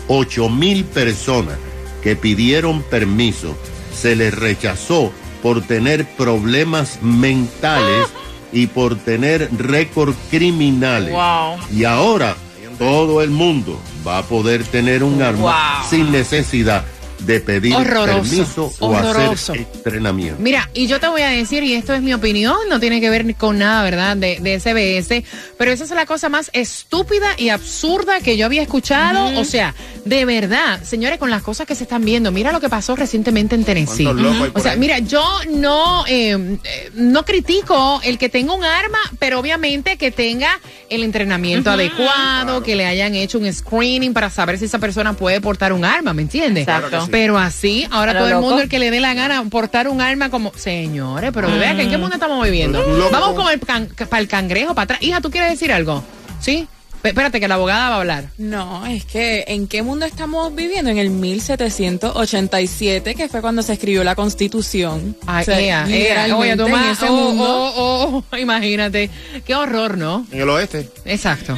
8 0.07 0.49
mil 0.49 0.83
personas 0.85 1.57
que 2.03 2.15
pidieron 2.15 2.83
permiso 2.83 3.57
se 3.91 4.15
les 4.15 4.35
rechazó 4.35 5.11
por 5.41 5.63
tener 5.63 6.05
problemas 6.15 6.99
mentales 7.01 8.05
y 8.51 8.67
por 8.67 8.97
tener 8.97 9.49
récord 9.57 10.13
criminales. 10.29 11.11
Wow. 11.11 11.57
Y 11.75 11.85
ahora 11.85 12.35
todo 12.77 13.23
el 13.23 13.31
mundo 13.31 13.81
va 14.07 14.19
a 14.19 14.23
poder 14.23 14.63
tener 14.65 15.03
un 15.03 15.23
arma 15.23 15.79
Wow. 15.79 15.89
sin 15.89 16.11
necesidad 16.11 16.85
de 17.25 17.39
pedir 17.39 17.75
Horroroso, 17.75 18.21
permiso 18.29 18.73
o 18.79 18.87
horroroso. 18.89 19.53
hacer 19.53 19.67
entrenamiento. 19.73 20.41
Mira, 20.41 20.69
y 20.73 20.87
yo 20.87 20.99
te 20.99 21.07
voy 21.07 21.21
a 21.21 21.29
decir, 21.29 21.63
y 21.63 21.73
esto 21.73 21.93
es 21.93 22.01
mi 22.01 22.13
opinión, 22.13 22.55
no 22.69 22.79
tiene 22.79 22.99
que 23.01 23.09
ver 23.09 23.33
con 23.35 23.57
nada, 23.59 23.83
¿verdad?, 23.83 24.17
de, 24.17 24.39
de 24.41 24.59
SBS, 24.59 25.23
pero 25.57 25.71
esa 25.71 25.83
es 25.85 25.91
la 25.91 26.05
cosa 26.05 26.29
más 26.29 26.49
estúpida 26.53 27.27
y 27.37 27.49
absurda 27.49 28.19
que 28.19 28.37
yo 28.37 28.45
había 28.45 28.61
escuchado. 28.61 29.39
O 29.39 29.45
sea, 29.45 29.73
de 30.05 30.25
verdad, 30.25 30.81
señores, 30.83 31.17
con 31.19 31.29
las 31.29 31.41
cosas 31.43 31.65
que 31.67 31.75
se 31.75 31.83
están 31.83 32.03
viendo, 32.03 32.31
mira 32.31 32.51
lo 32.51 32.59
que 32.59 32.69
pasó 32.69 32.95
recientemente 32.95 33.55
en 33.55 33.63
Tennessee. 33.63 34.03
¿Cuántos 34.03 34.23
locos 34.25 34.41
hay 34.43 34.49
por 34.51 34.59
O 34.59 34.63
sea, 34.63 34.71
ahí? 34.73 34.79
mira, 34.79 34.99
yo 34.99 35.23
no, 35.51 36.05
eh, 36.07 36.57
eh, 36.63 36.91
no 36.95 37.23
critico 37.25 38.01
el 38.03 38.17
que 38.17 38.29
tenga 38.29 38.53
un 38.53 38.63
arma, 38.63 38.99
pero 39.19 39.39
obviamente 39.39 39.97
que 39.97 40.11
tenga 40.11 40.59
el 40.89 41.03
entrenamiento 41.03 41.71
adecuado, 41.71 42.63
que 42.63 42.75
le 42.75 42.85
hayan 42.85 43.15
hecho 43.15 43.39
un 43.39 43.51
screening 43.51 44.13
para 44.13 44.29
saber 44.29 44.57
si 44.59 44.65
esa 44.65 44.79
persona 44.79 45.13
puede 45.13 45.41
portar 45.41 45.73
un 45.73 45.85
arma, 45.85 46.13
¿me 46.13 46.23
entiendes? 46.23 46.63
Exacto. 46.67 47.07
Pero 47.13 47.37
así, 47.37 47.87
ahora 47.91 48.17
todo 48.17 48.27
el 48.27 48.33
mundo 48.41 48.61
el 48.63 48.69
que 48.69 48.79
le 48.79 48.89
dé 48.89 48.99
la 48.99 49.13
gana 49.13 49.43
portar 49.51 49.87
un 49.87 50.01
arma 50.01 50.31
como, 50.31 50.51
señores, 50.55 51.29
pero 51.31 51.47
vean 51.59 51.75
que 51.77 51.83
en 51.83 51.89
qué 51.91 51.97
mundo 51.99 52.15
estamos 52.15 52.43
viviendo. 52.43 52.83
Vamos 53.11 53.29
como- 53.29 53.43
con 53.43 53.53
el 53.53 53.59
can- 53.59 53.87
para 54.09 54.19
el 54.19 54.27
cangrejo, 54.27 54.73
para 54.73 54.85
atrás. 54.85 55.03
Hija, 55.03 55.21
¿tú 55.21 55.29
quieres 55.29 55.51
decir 55.51 55.71
algo? 55.71 56.03
¿Sí? 56.39 56.67
Espérate, 57.03 57.39
que 57.39 57.47
la 57.47 57.55
abogada 57.55 57.89
va 57.89 57.95
a 57.95 57.99
hablar. 57.99 58.25
No, 58.37 58.85
es 58.85 59.05
que 59.05 59.43
¿en 59.47 59.67
qué 59.67 59.81
mundo 59.83 60.05
estamos 60.05 60.53
viviendo? 60.55 60.89
En 60.89 60.97
el 60.97 61.09
1787, 61.09 63.15
que 63.15 63.27
fue 63.29 63.41
cuando 63.41 63.61
se 63.61 63.73
escribió 63.73 64.03
la 64.03 64.15
Constitución. 64.15 65.15
Ay, 65.25 65.41
O 65.41 65.45
sea, 65.45 65.59
ea, 65.59 65.85
ea, 65.89 66.35
oye, 66.37 66.55
tú 66.55 66.67
en 66.67 66.75
ese 66.75 67.05
oh, 67.09 67.15
mundo. 67.15 67.45
oh, 67.75 68.23
oh, 68.31 68.37
imagínate. 68.37 69.09
Qué 69.45 69.55
horror, 69.55 69.97
¿no? 69.97 70.25
En 70.31 70.41
el 70.41 70.49
oeste. 70.49 70.89
Exacto. 71.05 71.57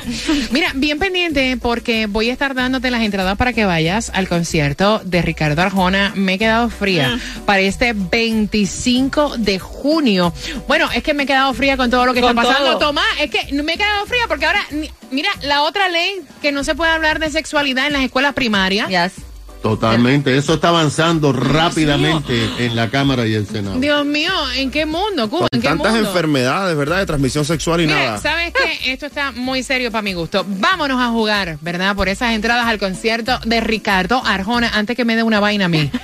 Mira, 0.52 0.72
bien 0.76 1.00
pendiente 1.00 1.58
porque 1.62 2.08
voy 2.08 2.30
a 2.30 2.34
estar 2.34 2.54
dándote 2.56 2.92
las 2.92 3.02
entradas 3.02 3.38
para 3.38 3.54
que 3.54 3.66
vayas 3.66 4.12
al 4.14 4.28
concierto 4.28 5.02
de 5.06 5.22
Ricardo 5.22 5.62
Arjona. 5.62 6.14
Me 6.16 6.34
he 6.34 6.38
quedado 6.38 6.70
fría 6.70 7.20
para 7.46 7.60
este 7.62 7.94
25 7.94 9.38
de 9.38 9.60
junio. 9.60 10.34
Bueno, 10.68 10.90
es 10.94 11.04
que 11.04 11.14
me 11.14 11.24
he 11.24 11.26
quedado 11.26 11.54
fría 11.54 11.78
con 11.78 11.90
todo 11.90 12.06
lo 12.06 12.14
que 12.14 12.22
Con 12.22 12.32
está 12.38 12.42
pasando. 12.42 12.72
todo. 12.78 12.88
Tomás, 12.88 13.06
es 13.22 13.30
que 13.30 13.54
me 13.62 13.74
he 13.74 13.78
quedado 13.78 14.06
fría 14.06 14.24
porque 14.28 14.46
ahora, 14.46 14.62
ni- 14.72 14.90
mira, 15.12 15.30
la 15.42 15.64
otra 15.64 15.90
ley 15.90 16.22
que 16.42 16.52
no 16.52 16.64
se 16.64 16.76
puede 16.76 16.92
hablar 16.92 17.20
de 17.20 17.30
sexualidad 17.30 17.88
en 17.88 17.94
las 17.94 18.04
escuelas 18.04 18.34
primarias. 18.34 18.88
Yes. 18.90 19.24
Totalmente, 19.62 20.38
eso 20.38 20.54
está 20.56 20.68
avanzando 20.70 21.34
rápidamente 21.34 22.48
en 22.60 22.76
la 22.76 22.90
Cámara 22.92 23.26
y 23.26 23.34
el 23.34 23.48
Senado. 23.48 23.80
Dios 23.80 24.06
mío, 24.06 24.32
¿en 24.56 24.70
qué 24.70 24.86
mundo, 24.86 25.28
Cuba? 25.28 25.48
Con 25.50 25.54
¿En 25.54 25.62
qué 25.62 25.68
tantas 25.70 25.94
mundo? 25.94 26.08
enfermedades, 26.10 26.78
¿verdad? 26.78 27.00
De 27.00 27.08
transmisión 27.08 27.46
sexual 27.46 27.82
y 27.82 27.88
Mira, 27.88 28.00
nada. 28.06 28.18
¿sabes 28.20 28.54
qué? 28.54 28.78
Esto 28.94 29.08
está 29.08 29.32
muy 29.32 29.64
serio 29.64 29.92
para 29.92 30.04
mi 30.04 30.14
gusto. 30.14 30.46
Vámonos 30.48 31.02
a 31.02 31.08
jugar, 31.08 31.58
¿verdad? 31.62 31.96
Por 31.96 32.10
esas 32.10 32.34
entradas 32.34 32.68
al 32.68 32.78
concierto 32.78 33.40
de 33.44 33.60
Ricardo 33.60 34.22
Arjona, 34.24 34.70
antes 34.76 34.96
que 34.96 35.04
me 35.04 35.16
dé 35.16 35.24
una 35.24 35.40
vaina 35.40 35.66
a 35.66 35.70
mí. 35.70 35.90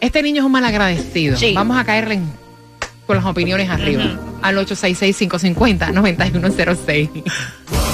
Este 0.00 0.20
niño 0.22 0.42
es 0.42 0.46
un 0.46 0.52
malagradecido. 0.52 1.36
Sí. 1.38 1.52
Vamos 1.54 1.78
a 1.78 1.84
caerle 1.84 2.16
en- 2.16 2.28
con 3.06 3.16
las 3.16 3.24
opiniones 3.24 3.70
arriba. 3.70 4.18
Al 4.42 4.58
866-550-9106. 4.58 7.22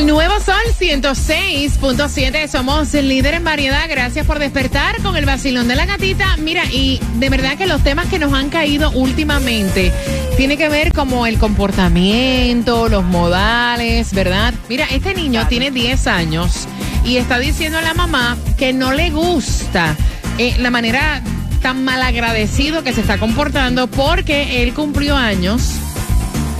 el 0.00 0.06
nuevo 0.06 0.40
Sol 0.40 0.54
106.7 0.78 2.48
somos 2.48 2.94
el 2.94 3.08
líder 3.08 3.34
en 3.34 3.44
variedad. 3.44 3.86
Gracias 3.86 4.24
por 4.24 4.38
despertar 4.38 5.02
con 5.02 5.14
el 5.14 5.26
vacilón 5.26 5.68
de 5.68 5.74
la 5.74 5.84
gatita. 5.84 6.38
Mira, 6.38 6.64
y 6.72 6.98
de 7.16 7.28
verdad 7.28 7.58
que 7.58 7.66
los 7.66 7.82
temas 7.82 8.06
que 8.06 8.18
nos 8.18 8.32
han 8.32 8.48
caído 8.48 8.90
últimamente 8.92 9.92
tiene 10.38 10.56
que 10.56 10.70
ver 10.70 10.94
como 10.94 11.26
el 11.26 11.38
comportamiento, 11.38 12.88
los 12.88 13.04
modales, 13.04 14.14
¿verdad? 14.14 14.54
Mira, 14.70 14.86
este 14.90 15.14
niño 15.14 15.46
tiene 15.48 15.70
10 15.70 16.06
años 16.06 16.66
y 17.04 17.18
está 17.18 17.38
diciendo 17.38 17.76
a 17.76 17.82
la 17.82 17.92
mamá 17.92 18.38
que 18.56 18.72
no 18.72 18.92
le 18.92 19.10
gusta 19.10 19.96
eh, 20.38 20.54
la 20.58 20.70
manera 20.70 21.22
tan 21.60 21.84
malagradecido 21.84 22.82
que 22.82 22.94
se 22.94 23.02
está 23.02 23.18
comportando 23.18 23.86
porque 23.86 24.62
él 24.62 24.72
cumplió 24.72 25.14
años 25.14 25.74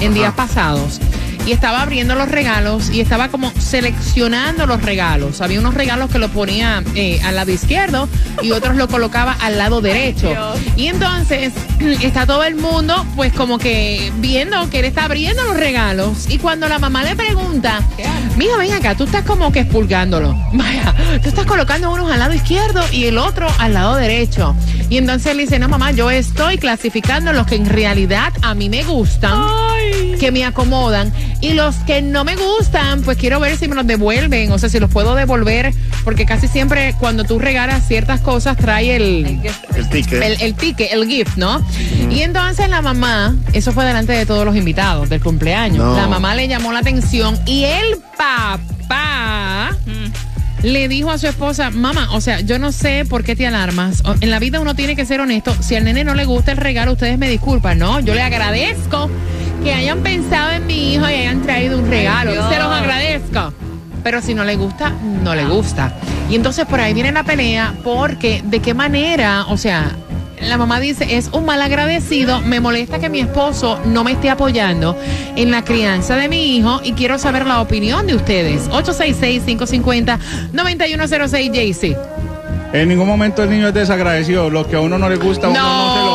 en 0.00 0.12
días 0.12 0.34
pasados 0.34 1.00
y 1.50 1.52
estaba 1.52 1.82
abriendo 1.82 2.14
los 2.14 2.28
regalos 2.28 2.90
y 2.90 3.00
estaba 3.00 3.26
como 3.26 3.52
seleccionando 3.58 4.66
los 4.66 4.82
regalos. 4.82 5.40
Había 5.40 5.58
unos 5.58 5.74
regalos 5.74 6.08
que 6.08 6.20
lo 6.20 6.28
ponía 6.28 6.84
eh, 6.94 7.20
al 7.24 7.34
lado 7.34 7.50
izquierdo 7.50 8.08
y 8.40 8.52
otros 8.52 8.76
lo 8.76 8.86
colocaba 8.86 9.32
al 9.32 9.58
lado 9.58 9.80
derecho. 9.80 10.32
Y 10.76 10.86
entonces 10.86 11.52
está 12.02 12.24
todo 12.24 12.44
el 12.44 12.54
mundo 12.54 13.04
pues 13.16 13.32
como 13.32 13.58
que 13.58 14.12
viendo 14.18 14.70
que 14.70 14.78
él 14.78 14.84
está 14.84 15.06
abriendo 15.06 15.42
los 15.42 15.56
regalos 15.56 16.30
y 16.30 16.38
cuando 16.38 16.68
la 16.68 16.78
mamá 16.78 17.02
le 17.02 17.16
pregunta, 17.16 17.80
mira, 18.36 18.56
ven 18.56 18.72
acá, 18.72 18.94
tú 18.94 19.02
estás 19.02 19.24
como 19.24 19.50
que 19.50 19.60
expulgándolo. 19.60 20.32
Vaya, 20.52 20.94
tú 21.20 21.30
estás 21.30 21.46
colocando 21.46 21.90
unos 21.90 22.12
al 22.12 22.20
lado 22.20 22.32
izquierdo 22.32 22.80
y 22.92 23.06
el 23.06 23.18
otro 23.18 23.48
al 23.58 23.74
lado 23.74 23.96
derecho. 23.96 24.54
Y 24.88 24.98
entonces 24.98 25.32
él 25.32 25.38
dice, 25.38 25.58
no 25.58 25.68
mamá, 25.68 25.90
yo 25.90 26.12
estoy 26.12 26.58
clasificando 26.58 27.32
los 27.32 27.48
que 27.48 27.56
en 27.56 27.66
realidad 27.66 28.32
a 28.42 28.54
mí 28.54 28.68
me 28.68 28.84
gustan, 28.84 29.40
que 30.18 30.30
me 30.32 30.44
acomodan, 30.44 31.12
y 31.40 31.54
los 31.54 31.74
que 31.86 32.02
no 32.02 32.24
me 32.24 32.36
gustan, 32.36 33.02
pues 33.02 33.16
quiero 33.16 33.40
ver 33.40 33.56
si 33.56 33.68
me 33.68 33.74
los 33.74 33.86
devuelven, 33.86 34.52
o 34.52 34.58
sea, 34.58 34.68
si 34.68 34.78
los 34.78 34.90
puedo 34.90 35.14
devolver, 35.14 35.72
porque 36.04 36.26
casi 36.26 36.48
siempre 36.48 36.94
cuando 36.98 37.24
tú 37.24 37.38
regalas 37.38 37.86
ciertas 37.86 38.20
cosas 38.20 38.56
trae 38.56 38.96
el... 38.96 39.40
El 39.74 39.88
ticket. 39.88 40.22
El, 40.22 40.40
el 40.42 40.54
ticket, 40.54 40.92
el 40.92 41.06
gift, 41.06 41.36
¿no? 41.36 41.64
Y 42.10 42.20
entonces 42.20 42.68
la 42.68 42.82
mamá, 42.82 43.34
eso 43.52 43.72
fue 43.72 43.84
delante 43.84 44.12
de 44.12 44.26
todos 44.26 44.44
los 44.44 44.56
invitados 44.56 45.08
del 45.08 45.20
cumpleaños, 45.22 45.78
No. 45.78 45.96
la 45.96 46.06
mamá 46.08 46.34
le 46.34 46.48
llamó 46.48 46.72
la 46.72 46.80
atención 46.80 47.38
y 47.46 47.64
el 47.64 47.98
papá 48.16 49.76
le 50.62 50.88
dijo 50.88 51.10
a 51.10 51.16
su 51.16 51.26
esposa, 51.26 51.70
mamá, 51.70 52.08
o 52.12 52.20
sea, 52.20 52.40
yo 52.40 52.58
no 52.58 52.70
sé 52.70 53.06
por 53.08 53.24
qué 53.24 53.34
te 53.34 53.46
alarmas. 53.46 54.02
En 54.20 54.30
la 54.30 54.38
vida 54.38 54.60
uno 54.60 54.74
tiene 54.74 54.94
que 54.94 55.06
ser 55.06 55.20
honesto. 55.20 55.54
Si 55.62 55.74
al 55.74 55.84
nene 55.84 56.04
no 56.04 56.14
le 56.14 56.26
gusta 56.26 56.52
el 56.52 56.58
regalo, 56.58 56.92
ustedes 56.92 57.16
me 57.16 57.30
disculpan, 57.30 57.78
¿no? 57.78 58.00
Yo 58.00 58.12
le 58.14 58.20
agradezco 58.20 59.08
que 59.62 59.74
hayan 59.74 60.00
pensado 60.00 60.52
en 60.52 60.66
mi 60.66 60.94
hijo 60.94 61.08
y 61.08 61.14
hayan 61.14 61.42
traído 61.42 61.78
un 61.78 61.88
regalo. 61.88 62.32
Dios. 62.32 62.48
Se 62.48 62.58
los 62.58 62.72
agradezco. 62.72 63.52
Pero 64.02 64.22
si 64.22 64.34
no 64.34 64.44
le 64.44 64.56
gusta, 64.56 64.92
no 65.22 65.34
le 65.34 65.44
gusta. 65.44 65.92
Y 66.30 66.36
entonces 66.36 66.64
por 66.66 66.80
ahí 66.80 66.94
viene 66.94 67.12
la 67.12 67.24
pelea 67.24 67.74
porque 67.84 68.42
de 68.44 68.60
qué 68.60 68.72
manera, 68.72 69.44
o 69.48 69.56
sea, 69.56 69.90
la 70.40 70.56
mamá 70.56 70.80
dice, 70.80 71.16
es 71.16 71.28
un 71.32 71.44
mal 71.44 71.60
agradecido, 71.60 72.40
me 72.40 72.60
molesta 72.60 72.98
que 72.98 73.10
mi 73.10 73.20
esposo 73.20 73.78
no 73.84 74.04
me 74.04 74.12
esté 74.12 74.30
apoyando 74.30 74.96
en 75.36 75.50
la 75.50 75.62
crianza 75.64 76.16
de 76.16 76.28
mi 76.28 76.56
hijo 76.56 76.80
y 76.82 76.92
quiero 76.92 77.18
saber 77.18 77.44
la 77.46 77.60
opinión 77.60 78.06
de 78.06 78.14
ustedes. 78.14 78.70
866-550-9106 78.70 81.52
JC. 81.52 81.94
En 82.72 82.88
ningún 82.88 83.08
momento 83.08 83.42
el 83.42 83.50
niño 83.50 83.66
es 83.68 83.74
desagradecido. 83.74 84.48
Lo 84.48 84.66
que 84.66 84.76
a 84.76 84.80
uno 84.80 84.96
no 84.96 85.06
le 85.08 85.16
gusta, 85.16 85.48
a 85.48 85.50
uno 85.50 85.60
no, 85.60 85.94
se 85.94 86.00
lo 86.04 86.09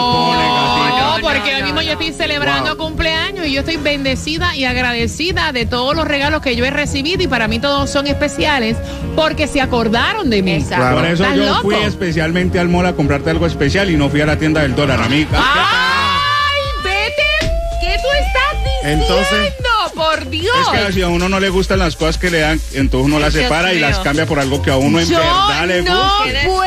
estoy 1.95 2.13
celebrando 2.13 2.77
cumpleaños 2.77 3.45
y 3.47 3.53
yo 3.53 3.61
estoy 3.61 3.77
bendecida 3.77 4.55
y 4.55 4.65
agradecida 4.65 5.51
de 5.51 5.65
todos 5.65 5.95
los 5.95 6.05
regalos 6.07 6.41
que 6.41 6.55
yo 6.55 6.65
he 6.65 6.71
recibido 6.71 7.23
y 7.23 7.27
para 7.27 7.47
mí 7.47 7.59
todos 7.59 7.89
son 7.89 8.07
especiales 8.07 8.77
porque 9.15 9.47
se 9.47 9.61
acordaron 9.61 10.29
de 10.29 10.41
mí. 10.41 10.63
Por 10.63 11.05
eso 11.05 11.23
¿Estás 11.23 11.37
yo 11.37 11.45
loco? 11.45 11.61
fui 11.61 11.75
especialmente 11.75 12.59
al 12.59 12.67
mall 12.69 12.85
a 12.85 12.93
comprarte 12.93 13.29
algo 13.29 13.45
especial 13.47 13.89
y 13.89 13.95
no 13.97 14.09
fui 14.09 14.21
a 14.21 14.25
la 14.25 14.37
tienda 14.37 14.61
del 14.61 14.75
dólar, 14.75 15.01
amiga. 15.01 15.29
¡Ay, 15.41 16.61
vete! 16.83 17.53
¿Qué 17.81 17.95
tú 18.01 18.07
estás 18.19 18.63
diciendo? 18.63 19.03
Entonces- 19.05 19.53
por 19.95 20.29
Dios. 20.29 20.53
Es 20.73 20.87
que 20.87 20.91
si 20.93 21.01
a 21.03 21.07
uno 21.07 21.29
no 21.29 21.39
le 21.39 21.47
gustan 21.47 21.79
las 21.79 21.95
cosas 21.95 22.17
que 22.17 22.29
le 22.29 22.39
dan, 22.39 22.59
entonces 22.73 23.05
uno 23.05 23.17
las 23.17 23.31
Dios 23.33 23.43
separa 23.45 23.71
y 23.71 23.77
mío. 23.77 23.87
las 23.87 23.99
cambia 23.99 24.25
por 24.25 24.39
algo 24.41 24.61
que 24.61 24.69
a 24.69 24.75
uno 24.75 24.99
en 24.99 25.07
Yo 25.07 25.17
verdad 25.17 25.65
le 25.67 25.83
no 25.83 25.95
gusta. 25.95 26.41
puedo 26.47 26.57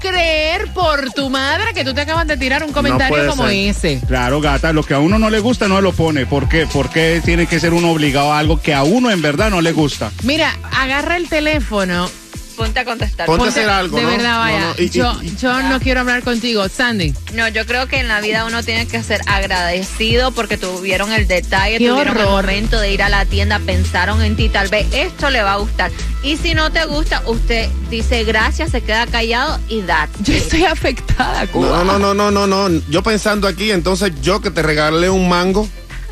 creer 0.00 0.72
por 0.72 1.12
tu 1.12 1.30
madre 1.30 1.72
que 1.74 1.84
tú 1.84 1.94
te 1.94 2.00
acabas 2.00 2.26
de 2.26 2.36
tirar 2.36 2.64
un 2.64 2.72
comentario 2.72 3.28
como 3.28 3.46
ser. 3.46 3.54
ese. 3.54 4.00
Claro, 4.06 4.40
gata, 4.40 4.72
lo 4.72 4.82
que 4.82 4.94
a 4.94 4.98
uno 4.98 5.18
no 5.18 5.30
le 5.30 5.38
gusta 5.38 5.68
no 5.68 5.80
lo 5.80 5.92
pone. 5.92 6.26
¿Por 6.26 6.48
qué? 6.48 6.66
¿Por 6.66 6.90
qué 6.90 7.22
tiene 7.24 7.46
que 7.46 7.60
ser 7.60 7.72
uno 7.72 7.92
obligado 7.92 8.32
a 8.32 8.38
algo 8.38 8.60
que 8.60 8.74
a 8.74 8.82
uno 8.82 9.10
en 9.10 9.22
verdad 9.22 9.50
no 9.50 9.60
le 9.60 9.72
gusta? 9.72 10.10
Mira, 10.22 10.56
agarra 10.72 11.16
el 11.16 11.28
teléfono. 11.28 12.08
Ponte 12.60 12.80
a 12.80 12.84
contestar. 12.84 13.26
Ponte 13.26 13.46
a 13.46 13.48
hacer 13.48 13.68
algo, 13.68 13.96
De 13.96 14.02
¿no? 14.02 14.08
verdad, 14.10 14.38
vaya. 14.38 14.58
No, 14.60 14.66
no, 14.68 14.74
y- 14.78 14.82
y- 14.84 14.90
yo 14.90 15.20
yo 15.40 15.62
no 15.62 15.80
quiero 15.80 16.00
hablar 16.00 16.22
contigo. 16.22 16.68
Sandy. 16.68 17.14
No, 17.34 17.48
yo 17.48 17.64
creo 17.66 17.86
que 17.88 17.98
en 18.00 18.08
la 18.08 18.20
vida 18.20 18.44
uno 18.44 18.62
tiene 18.62 18.86
que 18.86 19.02
ser 19.02 19.20
agradecido 19.26 20.32
porque 20.32 20.56
tuvieron 20.56 21.12
el 21.12 21.26
detalle, 21.26 21.78
Qué 21.78 21.88
tuvieron 21.88 22.16
el 22.18 22.24
momento 22.26 22.78
de 22.78 22.92
ir 22.92 23.02
a 23.02 23.08
la 23.08 23.24
tienda, 23.24 23.58
pensaron 23.60 24.22
en 24.22 24.36
ti, 24.36 24.48
tal 24.48 24.68
vez 24.68 24.86
esto 24.92 25.30
le 25.30 25.42
va 25.42 25.54
a 25.54 25.56
gustar. 25.56 25.90
Y 26.22 26.36
si 26.36 26.54
no 26.54 26.70
te 26.70 26.84
gusta, 26.84 27.22
usted 27.26 27.68
dice 27.88 28.24
gracias, 28.24 28.70
se 28.70 28.82
queda 28.82 29.06
callado 29.06 29.58
y 29.68 29.82
da. 29.82 30.08
Yo 30.20 30.34
estoy 30.34 30.64
afectada, 30.64 31.46
No, 31.54 31.84
no, 31.84 31.98
no, 31.98 32.14
no, 32.14 32.30
no, 32.30 32.46
no. 32.46 32.68
Yo 32.90 33.02
pensando 33.02 33.48
aquí, 33.48 33.70
entonces 33.70 34.12
yo 34.22 34.40
que 34.40 34.50
te 34.50 34.62
regalé 34.62 35.08
un 35.10 35.28
mango. 35.28 35.68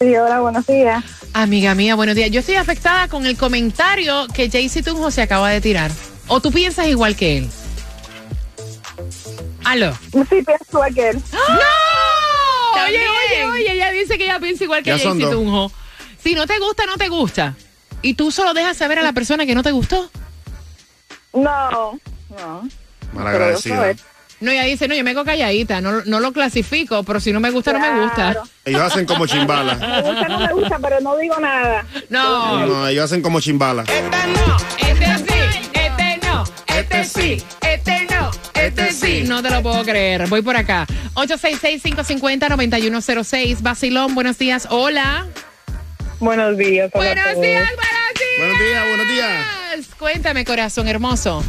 Sí, 0.00 0.14
hola, 0.14 0.38
buenos 0.40 0.64
días. 0.66 1.02
Amiga 1.32 1.74
mía, 1.74 1.96
buenos 1.96 2.14
días. 2.14 2.30
Yo 2.30 2.40
estoy 2.40 2.54
afectada 2.54 3.08
con 3.08 3.26
el 3.26 3.36
comentario 3.36 4.28
que 4.32 4.48
Jaycee 4.48 4.82
Tunjo 4.82 5.10
se 5.10 5.22
acaba 5.22 5.50
de 5.50 5.60
tirar. 5.60 5.90
¿O 6.28 6.40
tú 6.40 6.52
piensas 6.52 6.86
igual 6.86 7.16
que 7.16 7.38
él? 7.38 7.50
Aló. 9.64 9.92
Sí, 10.12 10.22
pienso 10.28 10.64
igual 10.72 10.94
que 10.94 11.08
él. 11.10 11.20
¡No! 11.32 12.78
Oye, 12.86 13.00
dice 14.08 14.18
que 14.18 14.24
ella 14.24 14.40
piensa 14.40 14.64
igual 14.64 14.82
que 14.82 14.90
Jaycee. 14.90 15.30
Tunjo. 15.30 15.70
Si 16.22 16.34
no 16.34 16.46
te 16.46 16.58
gusta, 16.58 16.86
no 16.86 16.96
te 16.96 17.08
gusta. 17.08 17.54
Y 18.00 18.14
tú 18.14 18.30
solo 18.30 18.54
dejas 18.54 18.76
saber 18.76 18.98
a 18.98 19.02
la 19.02 19.12
persona 19.12 19.44
que 19.44 19.54
no 19.54 19.62
te 19.62 19.70
gustó. 19.70 20.10
No, 21.34 21.98
no. 22.30 22.68
Malagradecida. 23.12 23.94
No, 24.40 24.52
ella 24.52 24.62
dice, 24.62 24.86
no, 24.86 24.94
yo 24.94 25.02
me 25.02 25.10
quedo 25.10 25.24
calladita, 25.24 25.80
no, 25.80 26.02
no 26.04 26.20
lo 26.20 26.32
clasifico, 26.32 27.02
pero 27.02 27.18
si 27.18 27.32
no 27.32 27.40
me 27.40 27.50
gusta, 27.50 27.72
no 27.72 27.80
me 27.80 28.02
gusta. 28.02 28.42
Ellos 28.64 28.80
hacen 28.82 29.04
como 29.04 29.26
chimbala. 29.26 29.74
Me 29.74 30.02
gusta, 30.02 30.28
no 30.28 30.38
me 30.38 30.52
gusta, 30.52 30.78
pero 30.78 31.00
no 31.00 31.16
digo 31.16 31.36
nada. 31.40 31.84
No. 32.08 32.66
No, 32.66 32.86
ellos 32.86 33.04
hacen 33.06 33.20
como 33.20 33.40
chimbala. 33.40 33.82
Este 33.82 35.18
sí, 35.18 35.68
este 35.72 36.20
no, 36.24 36.44
este 36.68 37.04
sí, 37.04 37.42
este 37.62 37.92
no, 37.92 37.97
este 38.68 38.92
sí. 38.92 39.24
No 39.26 39.42
te 39.42 39.50
lo 39.50 39.60
puedo 39.62 39.84
creer. 39.84 40.28
Voy 40.28 40.42
por 40.42 40.56
acá. 40.56 40.86
866-550-9106. 41.14 43.60
Basilón, 43.62 44.14
buenos 44.14 44.38
días. 44.38 44.68
Hola. 44.70 45.26
Buenos 46.20 46.56
días. 46.56 46.90
hola 46.94 47.04
Buenos 47.06 47.24
todos. 47.24 47.40
días, 47.42 47.68
buenos 47.76 48.14
días. 48.14 48.38
Buenos 48.38 48.58
días, 48.58 48.86
buenos 48.88 49.08
días. 49.08 49.44
Cuéntame, 49.98 50.44
corazón 50.44 50.86
hermoso. 50.88 51.42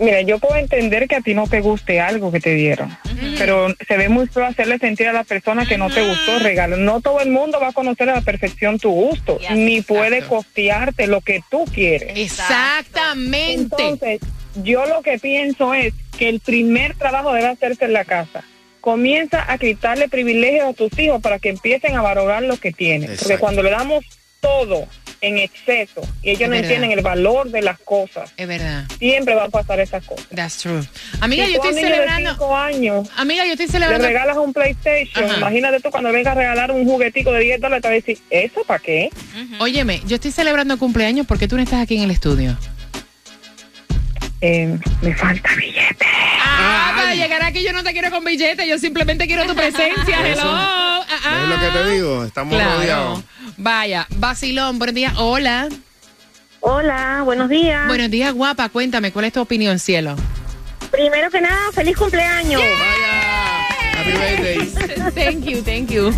Mira, 0.00 0.20
yo 0.22 0.38
puedo 0.38 0.54
entender 0.56 1.08
que 1.08 1.16
a 1.16 1.20
ti 1.20 1.34
no 1.34 1.48
te 1.48 1.60
guste 1.60 2.00
algo 2.00 2.30
que 2.30 2.38
te 2.38 2.54
dieron, 2.54 2.96
pero 3.36 3.74
se 3.86 3.96
ve 3.96 4.08
muy 4.08 4.28
feo 4.28 4.46
hacerle 4.46 4.78
sentir 4.78 5.08
a 5.08 5.12
la 5.12 5.24
persona 5.24 5.66
que 5.66 5.76
no 5.76 5.90
te 5.90 6.08
gustó 6.08 6.36
el 6.36 6.40
regalo. 6.44 6.76
No 6.76 7.00
todo 7.00 7.18
el 7.20 7.30
mundo 7.30 7.58
va 7.60 7.66
a 7.68 7.72
conocer 7.72 8.08
a 8.10 8.14
la 8.14 8.20
perfección 8.20 8.78
tu 8.78 8.90
gusto, 8.90 9.40
ni 9.50 9.80
puede 9.82 10.22
costearte 10.22 11.08
lo 11.08 11.20
que 11.20 11.40
tú 11.50 11.64
quieres. 11.74 12.12
Exactamente. 12.16 13.74
Entonces, 13.76 14.20
yo 14.62 14.86
lo 14.86 15.02
que 15.02 15.18
pienso 15.18 15.74
es 15.74 15.92
que 16.18 16.28
el 16.28 16.40
primer 16.40 16.94
trabajo 16.96 17.32
debe 17.32 17.46
hacerse 17.48 17.84
en 17.84 17.92
la 17.92 18.04
casa. 18.04 18.42
Comienza 18.80 19.44
a 19.50 19.58
quitarle 19.58 20.08
privilegios 20.08 20.68
a 20.70 20.72
tus 20.72 20.96
hijos 20.98 21.20
para 21.20 21.38
que 21.38 21.48
empiecen 21.50 21.96
a 21.96 22.02
valorar 22.02 22.42
lo 22.42 22.56
que 22.56 22.72
tienen. 22.72 23.10
Porque 23.18 23.38
cuando 23.38 23.62
le 23.62 23.70
damos 23.70 24.04
todo 24.40 24.86
en 25.20 25.36
exceso 25.38 26.00
y 26.22 26.30
ellos 26.30 26.42
Es 26.42 26.46
no 26.48 26.50
verdad. 26.52 26.64
entienden 26.70 26.92
el 26.92 27.02
valor 27.02 27.50
de 27.50 27.60
las 27.60 27.80
cosas, 27.80 28.32
Es 28.36 28.46
verdad. 28.46 28.84
siempre 29.00 29.34
van 29.34 29.46
a 29.46 29.48
pasar 29.48 29.80
esas 29.80 30.04
cosas. 30.04 30.28
That's 30.32 30.58
true. 30.58 30.80
Amiga, 31.20 31.44
Si 31.46 31.50
yo 31.54 31.56
estoy 31.56 31.74
de 31.74 31.80
celebrando. 31.80 32.30
cinco 32.30 32.56
años 32.56 33.08
Amiga, 33.16 33.44
yo 33.44 33.50
estoy 33.52 33.66
le 33.66 33.72
celebrando. 33.72 34.06
regalas 34.06 34.36
un 34.36 34.52
PlayStation, 34.52 35.24
Ajá. 35.24 35.38
imagínate 35.38 35.80
tú 35.80 35.90
cuando 35.90 36.12
vengas 36.12 36.36
a 36.36 36.38
regalar 36.38 36.70
un 36.70 36.84
juguetico 36.84 37.32
de 37.32 37.40
10 37.40 37.60
dólares, 37.60 37.82
te 37.82 37.88
vas 37.88 37.92
a 37.92 37.96
decir, 37.96 38.18
¿eso 38.30 38.62
para 38.64 38.78
qué? 38.78 39.10
Óyeme, 39.58 40.02
yo 40.06 40.14
estoy 40.14 40.30
celebrando 40.30 40.78
cumpleaños 40.78 41.26
porque 41.26 41.48
tú 41.48 41.56
no 41.56 41.62
estás 41.64 41.82
aquí 41.82 41.96
en 41.96 42.04
el 42.04 42.12
estudio. 42.12 42.56
Eh, 44.40 44.78
me 45.02 45.14
falta 45.16 45.50
billete. 45.56 46.06
Ah, 46.40 46.92
para 46.96 47.14
llegar 47.14 47.42
aquí 47.42 47.62
yo 47.64 47.72
no 47.72 47.82
te 47.82 47.92
quiero 47.92 48.10
con 48.10 48.22
billete, 48.24 48.68
yo 48.68 48.78
simplemente 48.78 49.26
quiero 49.26 49.44
tu 49.46 49.54
presencia. 49.54 50.26
Hello. 50.26 50.42
Ah, 50.44 51.04
ah. 51.24 51.40
Es 51.42 51.48
lo 51.48 51.58
que 51.60 51.78
te 51.78 51.90
digo, 51.92 52.24
estamos 52.24 52.54
Claro. 52.54 52.76
rodeados. 52.76 53.24
Vaya, 53.56 54.06
Basilón, 54.10 54.78
buenos 54.78 54.94
días. 54.94 55.12
Hola. 55.16 55.68
Hola, 56.60 57.22
buenos 57.24 57.48
días. 57.48 57.86
Buenos 57.88 58.10
días, 58.10 58.32
guapa. 58.32 58.68
Cuéntame, 58.68 59.10
¿cuál 59.12 59.24
es 59.26 59.32
tu 59.32 59.40
opinión, 59.40 59.78
cielo? 59.78 60.16
Primero 60.90 61.30
que 61.30 61.40
nada, 61.40 61.70
feliz 61.72 61.96
cumpleaños. 61.96 62.62
Happy 64.12 64.42
birthday. 64.42 65.10
thank 65.14 65.44
you, 65.44 65.62
thank 65.62 65.90
you. 65.90 66.12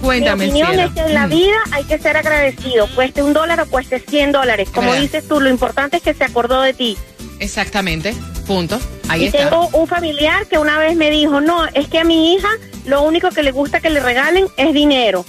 Cuéntame, 0.00 0.46
Mi 0.46 0.62
opinión 0.62 0.68
cielo. 0.68 0.82
es 0.88 0.92
que 0.94 1.00
en 1.00 1.14
la 1.14 1.26
vida 1.26 1.56
hay 1.72 1.84
que 1.84 1.98
ser 1.98 2.16
agradecido, 2.16 2.88
cueste 2.94 3.22
un 3.22 3.32
dólar 3.32 3.60
o 3.60 3.66
cueste 3.66 3.98
100 4.00 4.32
dólares. 4.32 4.68
Como 4.72 4.88
¿Verdad? 4.90 5.02
dices 5.02 5.28
tú, 5.28 5.40
lo 5.40 5.48
importante 5.50 5.98
es 5.98 6.02
que 6.02 6.14
se 6.14 6.24
acordó 6.24 6.62
de 6.62 6.74
ti. 6.74 6.96
Exactamente. 7.40 8.14
Punto. 8.46 8.78
Ahí 9.08 9.24
y 9.24 9.26
está. 9.26 9.38
tengo 9.50 9.68
un 9.72 9.86
familiar 9.86 10.46
que 10.46 10.58
una 10.58 10.78
vez 10.78 10.96
me 10.96 11.10
dijo, 11.10 11.40
no, 11.40 11.66
es 11.74 11.88
que 11.88 11.98
a 11.98 12.04
mi 12.04 12.34
hija 12.34 12.48
lo 12.86 13.02
único 13.02 13.30
que 13.30 13.42
le 13.42 13.50
gusta 13.52 13.80
que 13.80 13.90
le 13.90 14.00
regalen 14.00 14.46
es 14.56 14.72
dinero. 14.72 15.24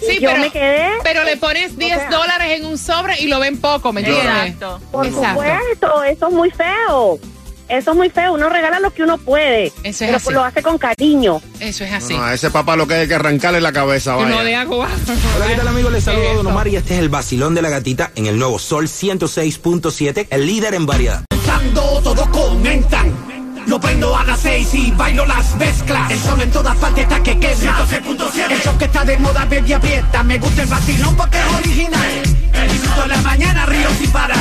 Sí, 0.00 0.18
yo 0.18 0.30
pero, 0.30 0.40
me 0.40 0.50
quedé. 0.50 0.88
pero 1.02 1.24
le 1.24 1.36
pones 1.36 1.76
10 1.76 2.08
dólares 2.10 2.58
en 2.58 2.64
un 2.64 2.78
sobre 2.78 3.20
y 3.20 3.26
lo 3.26 3.38
ven 3.38 3.60
poco, 3.60 3.92
¿me 3.92 4.00
entiendes? 4.00 4.54
Por 4.90 5.06
Exacto. 5.06 5.28
supuesto, 5.42 6.04
eso 6.04 6.28
es 6.28 6.32
muy 6.32 6.50
feo. 6.50 7.18
Eso 7.70 7.90
es 7.92 7.96
muy 7.96 8.10
feo. 8.10 8.34
Uno 8.34 8.48
regala 8.48 8.80
lo 8.80 8.90
que 8.92 9.02
uno 9.04 9.16
puede. 9.18 9.66
Eso 9.84 10.04
es 10.04 10.10
pero 10.10 10.16
así. 10.16 10.32
lo 10.32 10.44
hace 10.44 10.62
con 10.62 10.76
cariño. 10.78 11.40
Eso 11.60 11.84
es 11.84 11.90
No, 11.90 11.96
así. 11.96 12.14
no, 12.14 12.22
a 12.24 12.34
ese 12.34 12.50
papá 12.50 12.74
lo 12.76 12.86
que 12.86 12.94
hay 12.94 13.08
que 13.08 13.14
arrancarle 13.14 13.60
la 13.60 13.72
cabeza, 13.72 14.14
vaya. 14.16 14.42
de 14.42 14.54
agua. 14.56 14.88
Hola, 15.36 15.46
¿qué 15.46 15.54
tal 15.54 15.68
amigos? 15.68 15.92
Les 15.92 16.04
saludo 16.04 16.34
Don 16.34 16.46
Omar 16.48 16.66
y 16.68 16.76
este 16.76 16.94
es 16.94 17.00
el 17.00 17.08
vacilón 17.08 17.54
de 17.54 17.62
la 17.62 17.70
gatita 17.70 18.10
en 18.16 18.26
el 18.26 18.38
nuevo 18.38 18.58
Sol 18.58 18.88
106.7, 18.88 20.26
el 20.30 20.46
líder 20.46 20.74
en 20.74 20.86
variedad. 20.86 21.24
Cuando 21.44 22.00
todos 22.02 22.26
comentan. 22.28 23.30
Lo 23.66 23.78
prendo 23.78 24.16
a 24.16 24.24
las 24.24 24.40
seis 24.40 24.68
y 24.74 24.90
bailo 24.92 25.24
las 25.26 25.54
mezclas. 25.56 26.10
El 26.10 26.18
sol 26.18 26.40
en 26.40 26.50
todas 26.50 26.76
partes 26.78 27.04
está 27.04 27.22
que 27.22 27.38
quema. 27.38 27.86
106.7. 27.86 28.50
El 28.50 28.60
show 28.62 28.76
que 28.78 28.84
está 28.86 29.04
de 29.04 29.16
moda, 29.18 29.44
baby, 29.44 29.72
aprieta. 29.74 30.22
Me 30.24 30.38
gusta 30.38 30.62
el 30.62 30.68
vacilón 30.68 31.14
porque 31.14 31.38
es 31.38 31.54
original. 31.58 32.10
El 32.54 32.72
disfruto 32.72 33.02
en 33.04 33.08
la 33.10 33.16
mañana, 33.18 33.66
río 33.66 33.88
sin 34.00 34.10
parar. 34.10 34.38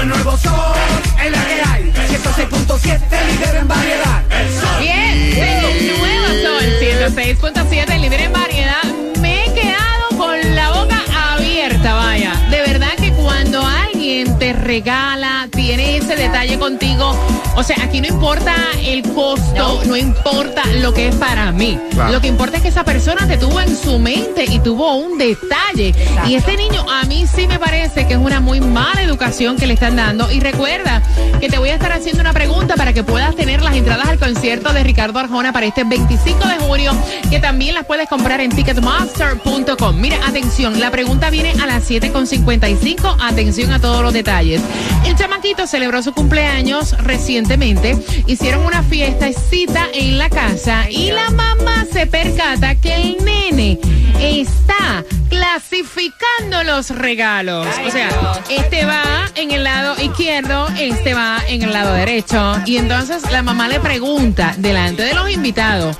El 0.00 0.08
nuevo 0.08 0.36
sol, 0.38 0.76
es 1.22 1.30
la 1.30 1.44
que 1.44 1.62
hay. 1.62 1.92
106.7, 2.08 3.00
líder 3.26 3.56
en 3.56 3.68
variedad. 3.68 4.22
El 4.30 4.52
sol. 4.52 4.80
Bien, 4.80 5.32
el 5.36 5.98
nuevo 5.98 6.26
sol 6.42 6.64
106.7, 6.80 8.00
líder 8.00 8.20
en 8.22 8.32
variedad. 8.32 8.84
Me 9.20 9.44
he 9.44 9.52
quedado 9.52 10.08
con 10.16 10.54
la 10.54 10.70
boca 10.70 11.02
abierta, 11.34 11.94
vaya. 11.94 12.34
De 12.50 12.60
verdad 12.62 12.92
que 12.96 13.12
cuando 13.12 13.64
alguien 13.66 14.38
te 14.38 14.52
regala, 14.54 15.48
tiene 15.50 15.99
detalle 16.20 16.58
contigo. 16.58 17.16
O 17.56 17.62
sea, 17.62 17.76
aquí 17.82 18.00
no 18.00 18.06
importa 18.06 18.54
el 18.84 19.02
costo, 19.02 19.82
no, 19.86 19.96
importa 19.96 20.62
lo 20.80 20.92
que 20.92 21.08
es 21.08 21.14
para 21.14 21.50
mí. 21.50 21.78
Claro. 21.92 22.12
Lo 22.12 22.20
que 22.20 22.28
importa 22.28 22.58
es 22.58 22.62
que 22.62 22.68
esa 22.68 22.84
persona 22.84 23.26
te 23.26 23.38
tuvo 23.38 23.60
en 23.60 23.74
su 23.76 23.98
mente 23.98 24.44
y 24.44 24.58
tuvo 24.60 24.94
un 24.96 25.18
detalle. 25.18 25.94
Y 26.26 26.34
este 26.34 26.56
niño 26.56 26.84
a 26.90 27.04
mí 27.04 27.26
sí 27.26 27.46
me 27.46 27.58
parece 27.58 28.06
que 28.06 28.14
es 28.14 28.18
una 28.18 28.40
muy 28.40 28.60
mala 28.60 29.02
educación 29.02 29.56
que 29.56 29.66
le 29.66 29.74
están 29.74 29.96
dando. 29.96 30.30
Y 30.30 30.40
recuerda 30.40 31.02
que 31.40 31.48
te 31.48 31.58
voy 31.58 31.70
a 31.70 31.74
estar 31.74 31.92
haciendo 31.92 32.20
una 32.20 32.34
pregunta 32.34 32.76
para 32.76 32.92
que 32.92 33.02
puedas 33.02 33.34
tener 33.34 33.62
las 33.62 33.74
entradas 33.74 34.08
al 34.08 34.18
concierto 34.18 34.72
de 34.72 34.82
Ricardo 34.82 35.18
Arjona 35.18 35.52
para 35.52 35.66
este 35.66 35.84
25 35.84 36.46
de 36.46 36.58
junio, 36.58 36.92
que 37.30 37.40
también 37.40 37.74
las 37.74 37.86
puedes 37.86 38.08
comprar 38.08 38.40
en 38.40 38.50
ticketmaster.com. 38.50 39.96
Mira, 39.96 40.18
atención, 40.26 40.78
la 40.78 40.90
pregunta 40.90 41.30
viene 41.30 41.54
a 41.62 41.66
las 41.66 41.90
7.55. 41.90 43.16
Atención 43.20 43.72
a 43.72 43.80
todos 43.80 44.02
los 44.02 44.12
detalles. 44.12 44.60
El 45.06 45.16
chamaquito 45.16 45.66
celebró 45.66 46.02
su 46.02 46.09
cumpleaños 46.12 46.96
recientemente. 46.98 47.96
Hicieron 48.26 48.64
una 48.64 48.82
fiestecita 48.82 49.86
en 49.92 50.18
la 50.18 50.28
casa 50.30 50.90
y 50.90 51.10
la 51.10 51.30
mamá 51.30 51.86
se 51.92 52.06
percata 52.06 52.74
que 52.74 52.94
el 52.94 53.24
nene 53.24 53.78
está 54.20 55.04
clasificando 55.28 56.62
los 56.64 56.90
regalos. 56.90 57.66
O 57.86 57.90
sea, 57.90 58.08
este 58.50 58.84
va 58.84 59.02
en 59.34 59.50
el 59.50 59.64
lado 59.64 60.00
izquierdo, 60.02 60.68
este 60.78 61.14
va 61.14 61.38
en 61.48 61.62
el 61.62 61.72
lado 61.72 61.94
derecho. 61.94 62.60
Y 62.66 62.76
entonces 62.76 63.22
la 63.30 63.42
mamá 63.42 63.68
le 63.68 63.80
pregunta 63.80 64.54
delante 64.58 65.02
de 65.02 65.14
los 65.14 65.30
invitados, 65.30 65.96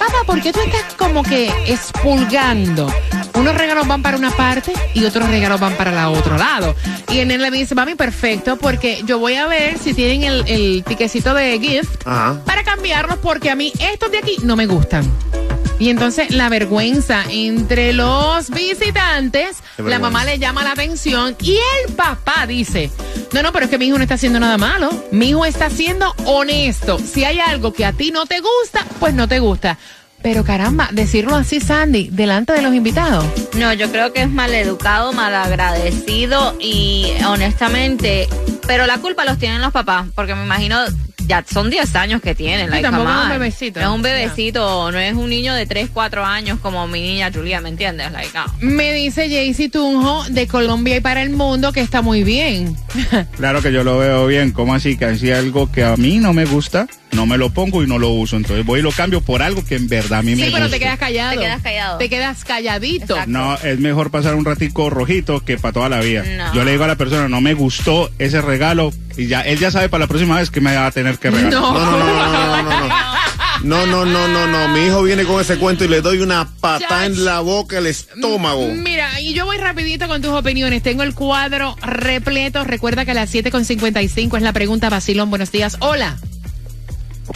papá, 0.00 0.24
¿por 0.26 0.40
qué 0.40 0.52
tú 0.52 0.60
estás 0.60 0.94
como 0.94 1.22
que 1.22 1.52
expulgando? 1.66 2.92
Unos 3.34 3.54
regalos 3.54 3.86
van 3.86 4.02
para 4.02 4.16
una 4.16 4.30
parte 4.30 4.72
y 4.94 5.04
otros 5.04 5.28
regalos 5.28 5.60
van 5.60 5.74
para 5.74 5.90
el 5.90 6.16
otro 6.16 6.36
lado. 6.36 6.74
Y 7.08 7.18
el 7.18 7.28
nene 7.28 7.50
le 7.50 7.56
dice, 7.56 7.74
mami, 7.74 7.94
perfecto, 7.94 8.56
porque 8.56 9.02
yo 9.04 9.18
voy 9.18 9.34
a 9.34 9.46
ver 9.46 9.78
si 9.78 9.94
tienen 9.94 10.24
el, 10.24 10.44
el 10.48 10.84
tiquecito 10.84 11.34
de 11.34 11.58
gift 11.60 12.06
Ajá. 12.06 12.42
para 12.44 12.64
cambiarlos 12.64 13.18
porque 13.18 13.50
a 13.50 13.54
mí 13.54 13.72
estos 13.78 14.10
de 14.10 14.18
aquí 14.18 14.36
no 14.42 14.56
me 14.56 14.66
gustan. 14.66 15.04
Y 15.80 15.88
entonces 15.88 16.30
la 16.30 16.50
vergüenza 16.50 17.24
entre 17.30 17.94
los 17.94 18.50
visitantes, 18.50 19.56
la 19.78 19.98
mamá 19.98 20.26
le 20.26 20.38
llama 20.38 20.62
la 20.62 20.72
atención 20.72 21.34
y 21.40 21.52
el 21.54 21.94
papá 21.94 22.46
dice, 22.46 22.90
no, 23.32 23.42
no, 23.42 23.50
pero 23.50 23.64
es 23.64 23.70
que 23.70 23.78
mi 23.78 23.86
hijo 23.86 23.96
no 23.96 24.02
está 24.02 24.16
haciendo 24.16 24.38
nada 24.38 24.58
malo, 24.58 24.90
mi 25.10 25.30
hijo 25.30 25.46
está 25.46 25.70
siendo 25.70 26.14
honesto. 26.26 26.98
Si 26.98 27.24
hay 27.24 27.40
algo 27.40 27.72
que 27.72 27.86
a 27.86 27.94
ti 27.94 28.10
no 28.10 28.26
te 28.26 28.40
gusta, 28.40 28.84
pues 28.98 29.14
no 29.14 29.26
te 29.26 29.40
gusta. 29.40 29.78
Pero 30.22 30.44
caramba, 30.44 30.90
decirlo 30.92 31.34
así, 31.34 31.60
Sandy, 31.60 32.10
delante 32.12 32.52
de 32.52 32.60
los 32.60 32.74
invitados. 32.74 33.24
No, 33.54 33.72
yo 33.72 33.90
creo 33.90 34.12
que 34.12 34.20
es 34.20 34.30
maleducado, 34.30 35.14
malagradecido 35.14 36.56
y 36.60 37.10
honestamente, 37.26 38.28
pero 38.66 38.86
la 38.86 38.98
culpa 38.98 39.24
los 39.24 39.38
tienen 39.38 39.62
los 39.62 39.72
papás, 39.72 40.08
porque 40.14 40.34
me 40.34 40.44
imagino 40.44 40.78
ya 41.30 41.44
son 41.48 41.70
10 41.70 41.94
años 41.94 42.20
que 42.20 42.34
tienen, 42.34 42.66
Sí, 42.66 42.70
like, 42.72 42.82
tampoco 42.82 43.08
es 43.08 43.16
un 43.22 43.28
bebecito. 43.30 43.80
No 43.80 43.86
es 43.86 43.94
un 43.94 44.02
bebecito, 44.02 44.90
no 44.90 44.98
es 44.98 45.14
un 45.14 45.30
niño 45.30 45.54
de 45.54 45.64
3, 45.64 45.90
4 45.92 46.24
años 46.24 46.58
como 46.58 46.88
mi 46.88 47.00
niña 47.00 47.30
Julia, 47.32 47.60
¿me 47.60 47.68
entiendes? 47.68 48.10
Like. 48.10 48.36
Me 48.60 48.92
dice 48.92 49.30
Jaycee 49.30 49.68
Tunjo 49.68 50.24
de 50.28 50.48
Colombia 50.48 50.96
y 50.96 51.00
para 51.00 51.22
el 51.22 51.30
mundo 51.30 51.72
que 51.72 51.80
está 51.80 52.02
muy 52.02 52.24
bien. 52.24 52.76
Claro 53.36 53.62
que 53.62 53.72
yo 53.72 53.84
lo 53.84 53.98
veo 53.98 54.26
bien. 54.26 54.50
¿Cómo 54.50 54.74
así? 54.74 54.96
Que 54.96 55.04
así 55.04 55.30
algo 55.30 55.70
que 55.70 55.84
a 55.84 55.96
mí 55.96 56.18
no 56.18 56.32
me 56.32 56.46
gusta, 56.46 56.88
no 57.12 57.26
me 57.26 57.36
lo 57.38 57.50
pongo 57.50 57.82
y 57.82 57.86
no 57.86 57.98
lo 57.98 58.10
uso. 58.10 58.36
Entonces 58.36 58.64
voy 58.64 58.80
y 58.80 58.82
lo 58.82 58.92
cambio 58.92 59.20
por 59.20 59.42
algo 59.42 59.64
que 59.64 59.76
en 59.76 59.88
verdad 59.88 60.20
a 60.20 60.22
mí 60.22 60.34
me 60.36 60.44
Sí, 60.46 60.50
pero 60.52 60.64
gusta. 60.64 60.70
te 60.76 60.80
quedas 60.80 60.98
callado. 60.98 61.30
Te 61.32 61.38
quedas 61.38 61.62
callado. 61.62 61.98
Te 61.98 62.08
quedas 62.08 62.44
calladito. 62.44 63.16
No, 63.26 63.54
es 63.56 63.78
mejor 63.78 64.10
pasar 64.10 64.34
un 64.34 64.44
ratico 64.44 64.90
rojito 64.90 65.40
que 65.44 65.56
para 65.58 65.72
toda 65.72 65.88
la 65.88 66.00
vida. 66.00 66.22
No. 66.24 66.54
Yo 66.54 66.64
le 66.64 66.72
digo 66.72 66.84
a 66.84 66.88
la 66.88 66.96
persona, 66.96 67.28
no 67.28 67.40
me 67.40 67.54
gustó 67.54 68.10
ese 68.18 68.40
regalo 68.40 68.92
y 69.16 69.26
ya 69.26 69.40
él 69.42 69.58
ya 69.58 69.70
sabe 69.70 69.88
para 69.88 70.04
la 70.04 70.06
próxima 70.08 70.38
vez 70.38 70.50
que 70.50 70.60
me 70.60 70.74
va 70.74 70.86
a 70.86 70.90
tener 70.92 71.18
que 71.18 71.30
regalar. 71.30 71.52
No, 71.52 71.72
no, 71.72 71.80
no, 71.90 71.98
no, 71.98 72.62
no, 72.62 72.62
no, 72.62 72.88
no. 72.88 72.94
No, 73.62 73.84
no, 73.84 74.06
no, 74.06 74.26
no, 74.28 74.46
no. 74.46 74.68
Mi 74.68 74.86
hijo 74.86 75.02
viene 75.02 75.24
con 75.24 75.38
ese 75.40 75.58
cuento 75.58 75.84
y 75.84 75.88
le 75.88 76.00
doy 76.00 76.20
una 76.20 76.48
patada 76.60 77.04
en 77.04 77.24
la 77.26 77.40
boca, 77.40 77.76
el 77.76 77.86
estómago. 77.88 78.66
Mira, 78.68 79.20
y 79.20 79.34
yo 79.34 79.44
voy 79.44 79.58
rapidito 79.58 80.08
con 80.08 80.22
tus 80.22 80.30
opiniones. 80.30 80.82
Tengo 80.82 81.02
el 81.02 81.14
cuadro 81.14 81.76
repleto. 81.82 82.64
Recuerda 82.64 83.04
que 83.04 83.10
a 83.10 83.14
las 83.14 83.34
7.55 83.34 84.36
es 84.38 84.42
la 84.42 84.54
pregunta 84.54 84.88
Basilón. 84.88 85.28
Buenos 85.28 85.52
días. 85.52 85.76
Hola. 85.80 86.16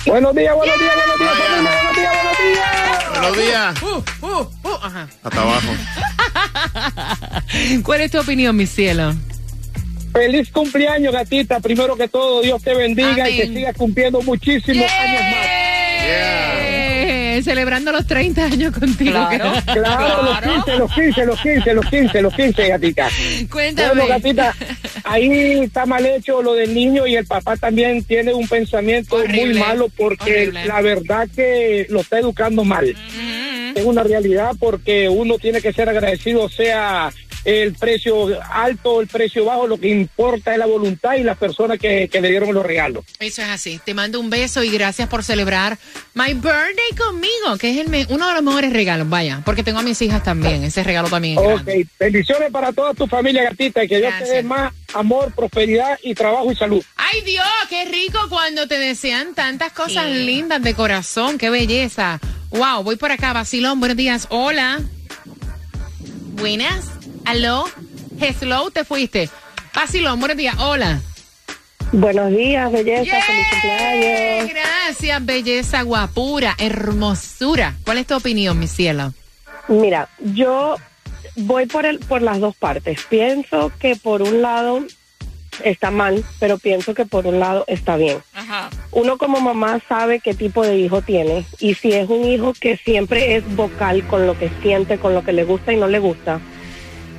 Buenos 0.06 0.34
días, 0.34 0.54
buenos 0.54 0.78
días, 0.78 0.92
buenos 0.94 1.18
días, 1.18 1.32
familia, 1.34 1.72
buenos 1.82 1.96
días, 1.96 2.12
buenos 2.14 2.38
días. 2.38 2.74
Buenos 3.20 3.36
días. 3.38 3.82
Uh, 3.82 4.26
uh, 4.26 4.40
uh, 4.68 4.78
ajá. 4.82 5.08
Hasta 5.22 5.40
abajo. 5.40 5.68
¿Cuál 7.84 8.00
es 8.02 8.10
tu 8.10 8.20
opinión, 8.20 8.56
mi 8.56 8.66
cielo? 8.66 9.14
Feliz 10.12 10.50
cumpleaños, 10.50 11.12
gatita. 11.12 11.60
Primero 11.60 11.96
que 11.96 12.08
todo, 12.08 12.42
Dios 12.42 12.62
te 12.62 12.74
bendiga 12.74 13.28
y 13.28 13.36
que 13.36 13.46
sigas 13.46 13.76
cumpliendo 13.76 14.22
muchísimos 14.22 14.90
años 14.90 15.22
más. 15.22 15.46
Eh, 17.34 17.42
celebrando 17.42 17.90
los 17.90 18.06
30 18.06 18.44
años 18.44 18.72
contigo. 18.78 19.10
Claro, 19.10 19.52
claro, 19.72 20.22
los 20.22 20.40
15, 20.40 20.76
los 20.76 20.92
15, 20.92 21.24
los 21.26 21.40
15, 21.40 21.74
los 21.74 21.86
15, 21.86 22.22
los 22.22 22.34
15, 22.34 22.68
gatita. 22.68 23.08
Cuéntame. 23.50 23.88
Bueno, 23.88 24.06
gatita, 24.06 24.54
ahí 25.02 25.60
está 25.60 25.84
mal 25.84 26.06
hecho 26.06 26.42
lo 26.42 26.54
del 26.54 26.72
niño 26.72 27.08
y 27.08 27.16
el 27.16 27.26
papá 27.26 27.56
también 27.56 28.04
tiene 28.04 28.32
un 28.32 28.46
pensamiento 28.46 29.16
muy 29.26 29.54
malo 29.54 29.88
porque 29.96 30.42
horrible. 30.42 30.66
la 30.66 30.80
verdad 30.80 31.28
que 31.34 31.86
lo 31.88 32.00
está 32.02 32.20
educando 32.20 32.62
mal. 32.62 32.94
Es 33.74 33.84
una 33.84 34.04
realidad 34.04 34.52
porque 34.60 35.08
uno 35.08 35.36
tiene 35.38 35.60
que 35.60 35.72
ser 35.72 35.88
agradecido, 35.88 36.48
sea 36.48 37.12
el 37.44 37.74
precio 37.74 38.28
alto 38.50 39.00
el 39.00 39.06
precio 39.06 39.44
bajo, 39.44 39.66
lo 39.66 39.78
que 39.78 39.88
importa 39.88 40.52
es 40.52 40.58
la 40.58 40.66
voluntad 40.66 41.14
y 41.14 41.22
las 41.22 41.36
personas 41.36 41.78
que, 41.78 42.08
que 42.08 42.20
le 42.20 42.30
dieron 42.30 42.52
los 42.54 42.64
regalos. 42.64 43.04
Eso 43.18 43.42
es 43.42 43.48
así. 43.48 43.80
Te 43.84 43.92
mando 43.94 44.18
un 44.20 44.30
beso 44.30 44.62
y 44.62 44.70
gracias 44.70 45.08
por 45.08 45.22
celebrar 45.24 45.78
my 46.14 46.32
birthday 46.34 46.96
conmigo, 46.96 47.56
que 47.58 47.70
es 47.70 47.76
el 47.78 47.88
me- 47.88 48.06
uno 48.08 48.26
de 48.28 48.34
los 48.34 48.42
mejores 48.42 48.72
regalos. 48.72 49.08
Vaya, 49.08 49.42
porque 49.44 49.62
tengo 49.62 49.78
a 49.78 49.82
mis 49.82 50.00
hijas 50.02 50.22
también. 50.22 50.64
Ese 50.64 50.82
regalo 50.82 51.08
también 51.08 51.38
es 51.38 51.44
grande. 51.44 51.80
Ok, 51.82 51.88
bendiciones 51.98 52.50
para 52.50 52.72
toda 52.72 52.94
tu 52.94 53.06
familia, 53.06 53.44
gatita, 53.44 53.84
y 53.84 53.88
que 53.88 53.98
Dios 53.98 54.12
te 54.18 54.24
dé 54.24 54.42
más 54.42 54.72
amor, 54.94 55.32
prosperidad 55.34 55.98
y 56.02 56.14
trabajo 56.14 56.50
y 56.52 56.56
salud. 56.56 56.82
Ay 56.96 57.20
Dios, 57.22 57.44
qué 57.68 57.84
rico 57.86 58.18
cuando 58.28 58.66
te 58.68 58.78
desean 58.78 59.34
tantas 59.34 59.72
cosas 59.72 60.08
lindas 60.10 60.62
de 60.62 60.74
corazón, 60.74 61.36
qué 61.38 61.50
belleza. 61.50 62.20
Wow, 62.50 62.84
voy 62.84 62.96
por 62.96 63.10
acá, 63.12 63.32
Basilón, 63.32 63.80
buenos 63.80 63.96
días. 63.96 64.26
Hola. 64.30 64.80
Buenas. 66.36 66.93
Aló. 67.24 67.64
Hello, 68.20 68.70
te 68.70 68.84
fuiste. 68.84 69.28
Basilón, 69.74 70.20
buenos 70.20 70.36
días. 70.36 70.56
Hola. 70.58 71.00
Buenos 71.92 72.30
días, 72.30 72.70
belleza, 72.72 73.20
feliz 73.22 73.46
cumpleaños. 73.50 74.50
Gracias, 74.50 75.24
belleza, 75.24 75.82
guapura, 75.82 76.54
hermosura. 76.58 77.74
¿Cuál 77.84 77.98
es 77.98 78.06
tu 78.06 78.16
opinión, 78.16 78.58
mi 78.58 78.66
cielo? 78.66 79.12
Mira, 79.68 80.08
yo 80.20 80.76
voy 81.36 81.66
por 81.66 81.86
el, 81.86 81.98
por 82.00 82.22
las 82.22 82.40
dos 82.40 82.56
partes. 82.56 83.00
Pienso 83.08 83.72
que 83.78 83.96
por 83.96 84.22
un 84.22 84.42
lado 84.42 84.84
está 85.62 85.90
mal, 85.90 86.24
pero 86.40 86.58
pienso 86.58 86.94
que 86.94 87.06
por 87.06 87.26
un 87.26 87.38
lado 87.38 87.64
está 87.68 87.96
bien. 87.96 88.18
Uno 88.90 89.18
como 89.18 89.40
mamá 89.40 89.80
sabe 89.88 90.20
qué 90.20 90.34
tipo 90.34 90.64
de 90.64 90.78
hijo 90.78 91.02
tiene 91.02 91.44
y 91.58 91.74
si 91.74 91.92
es 91.92 92.08
un 92.08 92.24
hijo 92.24 92.52
que 92.58 92.76
siempre 92.76 93.36
es 93.36 93.56
vocal 93.56 94.06
con 94.06 94.26
lo 94.26 94.38
que 94.38 94.50
siente, 94.62 94.98
con 94.98 95.14
lo 95.14 95.24
que 95.24 95.32
le 95.32 95.44
gusta 95.44 95.72
y 95.72 95.76
no 95.76 95.86
le 95.86 95.98
gusta, 95.98 96.40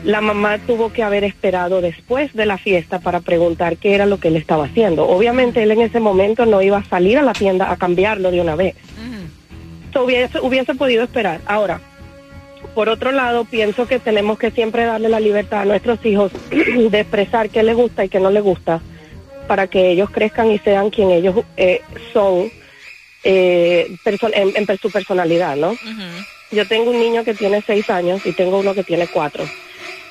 la 0.05 0.21
mamá 0.21 0.59
tuvo 0.59 0.93
que 0.93 1.01
haber 1.01 1.23
esperado 1.23 1.81
después 1.81 2.31
de 2.33 2.45
la 2.45 2.59
fiesta 2.59 2.99
para 2.99 3.21
preguntar 3.21 3.77
qué 3.77 3.95
era 3.95 4.05
lo 4.05 4.19
que 4.19 4.27
él 4.27 4.35
estaba 4.35 4.65
haciendo. 4.65 5.07
Obviamente 5.07 5.63
él 5.63 5.71
en 5.71 5.81
ese 5.81 5.99
momento 5.99 6.45
no 6.45 6.61
iba 6.61 6.77
a 6.77 6.85
salir 6.85 7.17
a 7.17 7.23
la 7.23 7.33
tienda 7.33 7.71
a 7.71 7.77
cambiarlo 7.77 8.29
de 8.29 8.39
una 8.39 8.55
vez. 8.55 8.75
So, 9.91 10.03
hubiese, 10.03 10.39
hubiese 10.41 10.75
podido 10.75 11.03
esperar. 11.03 11.41
Ahora, 11.47 11.81
por 12.75 12.87
otro 12.89 13.11
lado, 13.11 13.45
pienso 13.45 13.87
que 13.87 13.97
tenemos 13.97 14.37
que 14.37 14.51
siempre 14.51 14.85
darle 14.85 15.09
la 15.09 15.19
libertad 15.19 15.61
a 15.61 15.65
nuestros 15.65 16.05
hijos 16.05 16.31
de 16.51 16.99
expresar 16.99 17.49
qué 17.49 17.63
les 17.63 17.75
gusta 17.75 18.05
y 18.05 18.09
qué 18.09 18.19
no 18.19 18.29
les 18.29 18.43
gusta 18.43 18.81
para 19.47 19.67
que 19.67 19.89
ellos 19.89 20.11
crezcan 20.11 20.51
y 20.51 20.59
sean 20.59 20.91
quien 20.91 21.11
ellos 21.11 21.35
eh, 21.57 21.81
son 22.13 22.51
eh, 23.23 23.95
en 24.05 24.77
su 24.79 24.91
personalidad, 24.91 25.55
¿no? 25.55 25.75
Yo 26.51 26.67
tengo 26.67 26.91
un 26.91 26.99
niño 26.99 27.23
que 27.23 27.33
tiene 27.33 27.63
seis 27.65 27.89
años 27.89 28.23
y 28.25 28.33
tengo 28.33 28.59
uno 28.59 28.75
que 28.75 28.83
tiene 28.83 29.07
cuatro. 29.07 29.45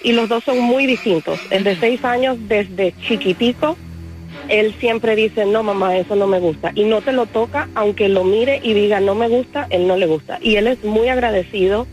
Y 0.05 0.13
los 0.13 0.29
dos 0.29 0.45
son 0.45 0.61
muy 0.61 0.87
distintos. 0.87 1.41
El 1.51 1.65
de 1.65 1.77
seis 1.77 2.05
años, 2.05 2.37
desde 2.47 2.95
chiquitico, 3.09 3.77
él 4.49 4.75
siempre 4.79 5.17
dice, 5.17 5.47
no 5.47 5.63
mamá, 5.63 5.97
eso 5.97 6.15
no 6.15 6.27
me 6.27 6.39
gusta. 6.39 6.73
Y 6.75 6.85
no 6.85 7.01
te 7.01 7.13
lo 7.13 7.27
toca, 7.27 7.69
aunque 7.75 8.09
lo 8.09 8.25
mire 8.25 8.61
y 8.63 8.75
diga, 8.75 9.01
no 9.01 9.15
me 9.15 9.29
gusta, 9.29 9.67
él 9.71 9.87
no 9.87 9.97
le 9.97 10.07
gusta. 10.07 10.39
Y 10.41 10.57
él 10.57 10.67
es 10.67 10.85
muy 10.85 11.09
agradecido, 11.09 11.87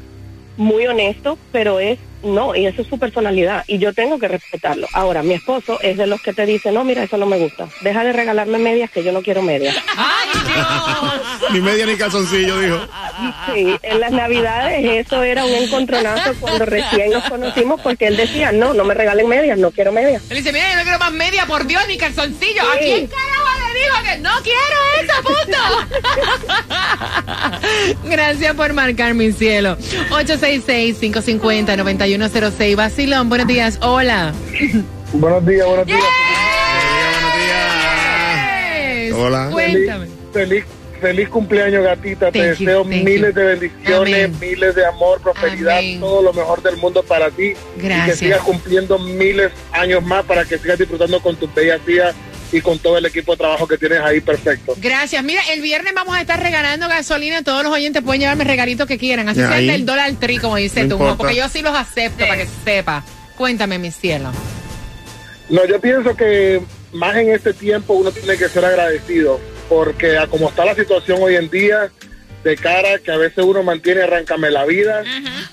muy 0.58 0.86
honesto, 0.88 1.38
pero 1.52 1.80
es, 1.80 1.98
no, 2.24 2.56
y 2.56 2.66
eso 2.66 2.82
es 2.82 2.88
su 2.88 3.00
personalidad. 3.00 3.64
Y 3.68 3.78
yo 3.78 3.94
tengo 3.94 4.20
que 4.20 4.28
respetarlo. 4.28 4.88
Ahora, 4.94 5.24
mi 5.24 5.34
esposo 5.34 5.80
es 5.82 5.98
de 5.98 6.08
los 6.08 6.22
que 6.22 6.34
te 6.34 6.46
dice, 6.46 6.72
no, 6.72 6.84
mira, 6.84 7.04
eso 7.04 7.18
no 7.18 7.26
me 7.26 7.40
gusta. 7.40 7.68
Deja 7.82 8.04
de 8.04 8.14
regalarme 8.14 8.58
medias, 8.58 8.92
que 8.92 9.04
yo 9.04 9.12
no 9.12 9.22
quiero 9.22 9.42
medias. 9.42 9.76
ni 11.54 11.62
media 11.62 11.86
ni 11.86 11.96
calzoncillo, 11.96 12.60
dijo. 12.60 12.78
Sí, 13.54 13.78
en 13.82 14.00
las 14.00 14.12
navidades 14.12 15.06
eso 15.06 15.24
era 15.24 15.44
un 15.46 15.54
encontronazo 15.54 16.34
cuando 16.40 16.66
recién 16.66 17.12
nos 17.12 17.24
conocimos 17.30 17.82
porque 17.82 18.08
él 18.08 18.18
decía, 18.18 18.52
no, 18.52 18.74
no 18.74 18.84
me 18.84 18.94
regalen 18.94 19.28
medias, 19.28 19.58
no 19.58 19.72
quiero 19.72 19.92
medias. 19.92 20.22
Él 20.30 20.38
dice, 20.38 20.54
mira, 20.54 20.70
yo 20.72 20.78
no 20.78 20.84
quiero 20.84 21.00
más 21.00 21.12
media, 21.12 21.46
por 21.46 21.66
Dios, 21.66 21.82
ni 21.88 21.98
calzoncillo. 21.98 22.62
¿A 22.62 22.78
quién 22.78 23.08
carajo 23.08 23.50
le 23.60 23.74
dijo 23.80 23.96
que 24.04 24.18
no 24.20 24.30
quiero 24.44 24.78
eso, 25.02 25.14
punto? 25.24 25.58
Gracias 28.10 28.54
por 28.56 28.74
marcar 28.74 29.14
mi 29.14 29.32
cielo. 29.32 29.78
866-550-9106. 30.10 32.76
Basilón, 32.76 33.30
buenos 33.30 33.48
días. 33.48 33.78
Hola. 33.82 34.34
Buenos 35.14 35.46
días, 35.46 35.68
buenos 35.68 35.86
días. 35.86 36.00
Hola. 39.14 39.50
Cuéntame. 39.52 40.08
Feliz, 40.34 40.34
feliz 40.34 40.66
cumpleaños, 41.30 41.84
gatita. 41.84 42.32
Te 42.32 42.40
Thank 42.40 42.60
you, 42.60 42.66
deseo 42.66 42.84
miles 42.86 43.34
you. 43.34 43.40
de 43.40 43.44
bendiciones, 43.46 44.26
Amén. 44.26 44.38
miles 44.40 44.76
de 44.76 44.86
amor, 44.86 45.22
prosperidad, 45.22 45.78
Amén. 45.80 46.00
todo 46.00 46.22
lo 46.22 46.34
mejor 46.34 46.62
del 46.62 46.78
mundo 46.78 47.04
para 47.04 47.30
ti. 47.32 47.54
Y 47.78 47.80
que 47.80 47.88
Gracias. 47.88 48.18
sigas 48.20 48.40
cumpliendo 48.42 48.98
miles 49.00 49.52
años 49.72 50.04
más 50.04 50.24
para 50.26 50.46
que 50.46 50.58
sigas 50.58 50.78
disfrutando 50.80 51.22
con 51.22 51.36
tus 51.36 51.54
bellas 51.54 51.86
días 51.86 52.16
y 52.54 52.60
con 52.62 52.78
todo 52.80 52.98
el 52.98 53.06
equipo 53.06 53.32
de 53.32 53.38
trabajo 53.38 53.66
que 53.68 53.78
tienes 53.78 54.02
ahí 54.02 54.20
perfecto. 54.20 54.74
Gracias. 54.78 55.24
Mira, 55.24 55.42
el 55.54 55.62
viernes 55.62 55.94
vamos 55.94 56.16
a 56.16 56.22
estar 56.22 56.42
regalando 56.42 56.88
gasolina. 56.90 57.42
Todos 57.44 57.64
los 57.64 57.72
oyentes 57.72 58.02
pueden 58.04 58.22
llevarme 58.22 58.44
regalitos 58.44 58.88
que 58.88 58.98
quieran. 58.98 59.30
Así 59.30 59.40
sea 59.40 59.58
del 59.58 59.86
dólar 59.86 60.12
tri, 60.20 60.38
como 60.38 60.58
dice 60.58 60.84
No 60.84 60.90
tú, 60.90 60.96
importa. 60.96 61.18
porque 61.18 61.36
yo 61.36 61.48
sí 61.48 61.62
los 61.62 61.74
acepto 61.76 62.26
para 62.28 62.38
que 62.38 62.48
sepa. 62.66 63.04
Cuéntame, 63.38 63.80
mi 63.80 63.90
cielo. 63.92 64.32
No, 65.50 65.66
yo 65.66 65.80
pienso 65.82 66.16
que 66.16 66.62
más 66.94 67.16
en 67.16 67.30
este 67.30 67.54
tiempo 67.54 67.94
uno 67.94 68.12
tiene 68.12 68.38
que 68.38 68.48
ser 68.50 68.64
agradecido, 68.66 69.40
porque 69.72 70.18
a 70.18 70.28
como 70.28 70.50
está 70.50 70.66
la 70.66 70.76
situación 70.76 71.20
hoy 71.22 71.38
en 71.38 71.50
día, 71.50 71.90
de 72.44 72.58
cara 72.58 73.00
que 73.00 73.10
a 73.10 73.16
veces 73.16 73.42
uno 73.42 73.64
mantiene 73.64 74.02
arráncame 74.02 74.52
la 74.52 74.66
vida, 74.66 75.02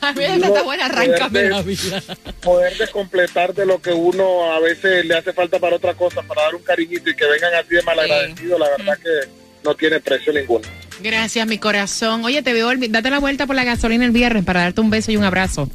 A 0.01 0.13
mí 0.13 0.25
está 0.25 0.63
buena, 0.65 0.87
arráncame 0.87 1.29
poder 1.29 1.51
la 1.53 1.63
vida. 1.63 2.03
poder 2.43 2.77
descompletar 2.77 3.55
de 3.55 3.65
lo 3.65 3.81
que 3.81 3.93
uno 3.93 4.51
a 4.53 4.59
veces 4.59 5.05
le 5.05 5.15
hace 5.15 5.33
falta 5.33 5.61
para 5.61 5.77
otra 5.77 5.95
cosa, 5.95 6.23
para 6.23 6.43
dar 6.43 6.57
un 6.57 6.63
cariñito 6.65 7.09
y 7.11 7.15
que 7.15 7.27
vengan 7.27 7.55
así 7.55 7.77
de 7.77 7.83
malagradecidos, 7.83 8.59
la 8.59 8.69
verdad 8.71 8.99
que 8.99 9.29
no 9.63 9.77
tiene 9.77 10.01
precio 10.01 10.33
ninguno. 10.33 10.67
Gracias, 11.01 11.47
mi 11.47 11.59
corazón. 11.59 12.25
Oye, 12.25 12.43
te 12.43 12.53
veo, 12.53 12.73
date 12.89 13.11
la 13.11 13.21
vuelta 13.21 13.47
por 13.47 13.55
la 13.55 13.63
gasolina 13.63 14.05
el 14.05 14.11
viernes 14.11 14.45
para 14.45 14.63
darte 14.63 14.81
un 14.81 14.91
beso 14.91 15.13
y 15.13 15.17
un 15.17 15.23
abrazo. 15.23 15.71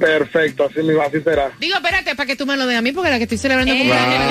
Perfecto, 0.00 0.64
así 0.70 0.80
mismo, 0.82 1.02
así 1.02 1.20
será. 1.22 1.52
Digo, 1.60 1.76
espérate, 1.76 2.14
para 2.16 2.26
que 2.26 2.36
tú 2.36 2.46
me 2.46 2.56
lo 2.56 2.66
des 2.66 2.78
a 2.78 2.82
mí, 2.82 2.92
porque 2.92 3.10
la 3.10 3.18
que 3.18 3.24
estoy 3.24 3.38
celebrando 3.38 3.74
cumpleaños. 3.74 4.22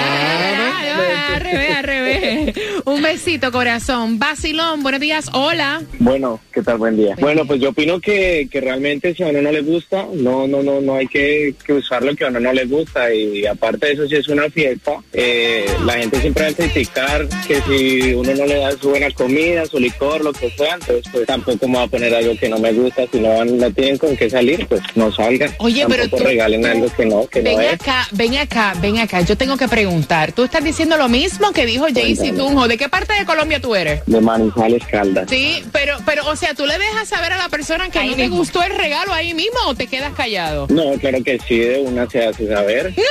Al 1.33 1.41
revés, 1.41 1.75
al 1.75 1.83
revés. 1.83 2.55
Un 2.85 3.01
besito, 3.01 3.51
corazón. 3.51 4.19
Basilón, 4.19 4.81
buenos 4.83 4.99
días. 5.01 5.29
Hola. 5.33 5.81
Bueno, 5.99 6.39
¿qué 6.51 6.61
tal? 6.61 6.77
Buen 6.77 6.97
día. 6.97 7.15
Bueno, 7.19 7.45
pues 7.45 7.61
yo 7.61 7.69
opino 7.69 7.99
que, 7.99 8.47
que 8.51 8.61
realmente 8.61 9.13
si 9.13 9.23
a 9.23 9.27
uno 9.27 9.41
no 9.41 9.51
le 9.51 9.61
gusta, 9.61 10.05
no, 10.13 10.47
no, 10.47 10.61
no, 10.63 10.81
no 10.81 10.95
hay 10.95 11.07
que, 11.07 11.53
que 11.65 11.73
usar 11.73 12.03
lo 12.03 12.15
que 12.15 12.25
a 12.25 12.27
uno 12.29 12.39
no 12.39 12.51
le 12.53 12.65
gusta 12.65 13.13
y 13.13 13.45
aparte 13.45 13.87
de 13.87 13.93
eso, 13.93 14.07
si 14.07 14.15
es 14.15 14.27
una 14.27 14.49
fiesta, 14.49 14.93
eh, 15.13 15.65
la 15.85 15.93
gente 15.93 16.19
siempre 16.19 16.43
va 16.43 16.49
a 16.49 16.53
criticar 16.53 17.27
que 17.47 17.61
si 17.61 18.13
uno 18.13 18.33
no 18.33 18.45
le 18.45 18.55
da 18.55 18.71
su 18.71 18.89
buena 18.89 19.09
comida, 19.11 19.65
su 19.65 19.79
licor, 19.79 20.23
lo 20.23 20.33
que 20.33 20.49
sea, 20.51 20.73
entonces 20.75 21.03
pues 21.11 21.25
tampoco 21.27 21.67
me 21.67 21.77
va 21.77 21.83
a 21.83 21.87
poner 21.87 22.13
algo 22.13 22.35
que 22.37 22.49
no 22.49 22.57
me 22.59 22.73
gusta, 22.73 23.03
si 23.11 23.19
no, 23.19 23.37
van- 23.37 23.57
no 23.57 23.71
tienen 23.71 23.97
con 23.97 24.15
qué 24.17 24.29
salir, 24.29 24.65
pues 24.67 24.81
no 24.95 25.11
salgan. 25.11 25.51
Oye, 25.59 25.85
pero 25.87 26.07
tú- 26.09 26.17
regalen 26.17 26.65
algo 26.65 26.87
que 26.95 27.05
no, 27.05 27.27
que 27.27 27.41
no 27.43 27.49
Ven 27.49 27.61
es. 27.61 27.73
acá, 27.73 28.07
ven 28.11 28.37
acá, 28.37 28.73
ven 28.81 28.97
acá. 28.97 29.21
Yo 29.21 29.37
tengo 29.37 29.57
que 29.57 29.67
preguntar. 29.67 30.31
Tú 30.31 30.43
estás 30.45 30.63
diciendo 30.63 30.97
lo 30.97 31.09
mismo 31.09 31.51
que 31.51 31.65
dijo 31.65 31.85
Jaycee. 31.93 32.31
Tunjo. 32.33 32.67
¿De 32.67 32.77
qué 32.77 32.87
parte 32.89 33.13
de 33.13 33.25
Colombia 33.25 33.59
tú 33.59 33.75
eres? 33.75 34.01
De 34.05 34.21
Manizales 34.21 34.83
Caldas. 34.89 35.27
Sí, 35.29 35.63
pero, 35.71 35.97
pero, 36.05 36.27
o 36.29 36.35
sea, 36.35 36.53
¿tú 36.53 36.65
le 36.65 36.77
dejas 36.77 37.07
saber 37.09 37.33
a 37.33 37.37
la 37.37 37.49
persona 37.49 37.89
que 37.89 38.03
no 38.03 38.15
te 38.15 38.27
gustó 38.29 38.63
el 38.63 38.75
regalo 38.75 39.13
ahí 39.13 39.33
mismo 39.33 39.59
o 39.67 39.75
te 39.75 39.87
quedas 39.87 40.13
callado? 40.13 40.67
No, 40.69 40.93
claro 40.93 41.21
que 41.23 41.39
sí, 41.47 41.59
de 41.59 41.79
una 41.81 42.09
se 42.09 42.25
hace 42.25 42.47
saber. 42.47 42.93
Mira, 42.95 43.09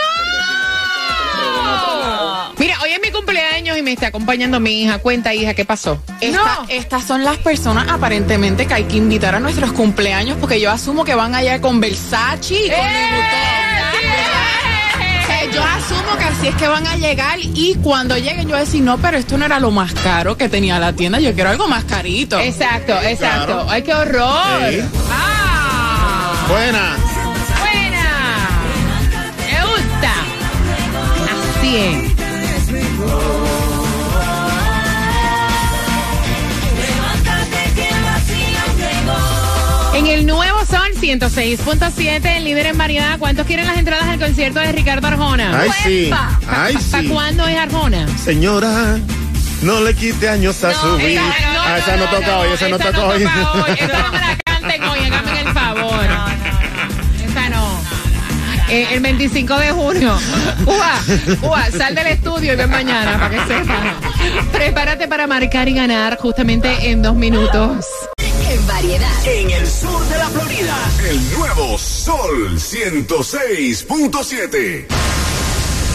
hoy 2.89 2.95
es 2.95 3.01
mi 3.03 3.11
cumpleaños 3.11 3.77
y 3.77 3.83
me 3.83 3.93
está 3.93 4.07
acompañando 4.09 4.59
mi 4.61 4.83
hija. 4.83 4.99
Cuenta, 4.99 5.35
hija, 5.35 5.53
¿qué 5.55 5.65
pasó? 5.65 6.03
Esta- 6.21 6.65
Estas 6.69 7.05
son 7.05 7.23
las 7.25 7.37
personas 7.39 7.87
aparentemente 7.89 8.67
que 8.67 8.75
hay 8.75 8.85
que 8.85 8.97
invitar 8.97 9.35
a 9.35 9.41
nuestros 9.41 9.73
cumpleaños 9.73 10.39
porque 10.41 10.59
yo 10.61 10.71
asumo 10.71 11.05
que 11.05 11.15
van 11.15 11.35
allá 11.35 11.61
con 11.61 11.81
Versace 11.81 12.55
y 12.55 12.69
con 12.71 12.79
sea, 15.27 15.45
Yo 15.53 15.63
asumo 15.63 16.17
que 16.19 16.25
así 16.25 16.49
es 16.49 16.55
que 16.57 16.67
van 16.69 16.87
a 16.87 16.97
llegar 16.97 17.39
y 17.41 17.75
cuando 17.83 18.17
lleguen 18.17 18.43
yo 18.43 18.49
voy 18.51 18.57
a 18.59 18.61
decir, 18.61 18.83
no, 18.83 18.97
pero 18.99 19.17
esto 19.19 19.37
no 19.39 19.45
era 19.45 19.59
lo 19.61 19.71
más 19.71 19.93
caro 19.95 20.37
que 20.37 20.49
tenía 20.49 20.79
la 20.79 20.93
tienda, 20.95 21.21
yo 21.21 21.35
quiero 21.35 21.51
algo 21.51 21.69
más 21.69 21.85
carito. 21.85 22.39
Exacto, 22.41 22.95
exacto. 23.03 23.67
¡Ay, 23.69 23.83
qué 23.83 23.95
horror! 23.95 24.71
Sí. 24.71 24.81
¡Ah! 25.11 26.47
Buena. 26.49 26.97
¡Buena! 27.61 28.49
¡Me 29.51 29.61
gusta! 29.67 30.13
Así 31.59 31.77
es. 31.77 32.08
106.7, 41.01 42.37
el 42.37 42.45
líder 42.45 42.67
en 42.67 42.79
variedad. 42.79 43.19
¿Cuántos 43.19 43.47
quieren 43.47 43.67
las 43.67 43.79
entradas 43.79 44.09
al 44.09 44.19
concierto 44.19 44.59
de 44.59 44.73
Ricardo 44.73 45.07
Arjona? 45.07 45.61
Ay, 45.61 45.71
sí. 45.85 46.11
Ay, 46.49 46.75
¿Para 46.91 47.03
sí. 47.03 47.09
cuándo 47.09 47.47
es 47.47 47.57
Arjona? 47.57 48.07
Señora, 48.19 48.99
no 49.63 49.81
le 49.81 49.95
quite 49.95 50.29
años 50.29 50.63
a 50.65 50.75
su 50.75 50.97
vida. 50.97 51.23
Ah, 51.57 51.79
esa 51.79 51.97
no 51.97 52.05
toca 52.07 52.39
hoy, 52.39 52.49
esa 52.53 52.69
no 52.69 52.79
toca 52.79 53.07
hoy. 53.07 53.23
Esta 53.79 54.03
no 54.03 54.13
me 54.13 54.19
la 54.19 54.37
canten 54.45 54.83
hoy, 54.83 54.99
háganme 54.99 55.41
el 55.41 55.49
favor. 55.49 56.05
Esa 57.25 57.49
no. 57.49 57.81
Eh, 58.69 58.89
el 58.93 59.01
25 59.01 59.57
de 59.57 59.71
junio. 59.71 60.19
Ua, 60.67 61.01
ua, 61.43 61.71
sal 61.71 61.95
del 61.95 62.09
estudio 62.09 62.55
y 62.55 62.57
ven 62.57 62.71
mañana 62.71 63.19
para 63.19 63.31
que 63.31 63.55
sepas. 63.55 63.95
Prepárate 64.53 65.07
para 65.07 65.27
marcar 65.29 65.69
y 65.69 65.75
ganar 65.75 66.19
justamente 66.19 66.91
en 66.91 67.03
dos 67.03 67.15
minutos. 67.15 67.87
En 68.59 68.67
variedad. 68.67 69.25
En 69.25 69.51
el 69.51 69.67
sur 69.67 70.07
de 70.09 70.19
la 70.19 70.29
Florida. 70.31 70.77
El 71.09 71.39
nuevo 71.39 71.79
Sol 71.79 72.59
106.7. 72.59 74.87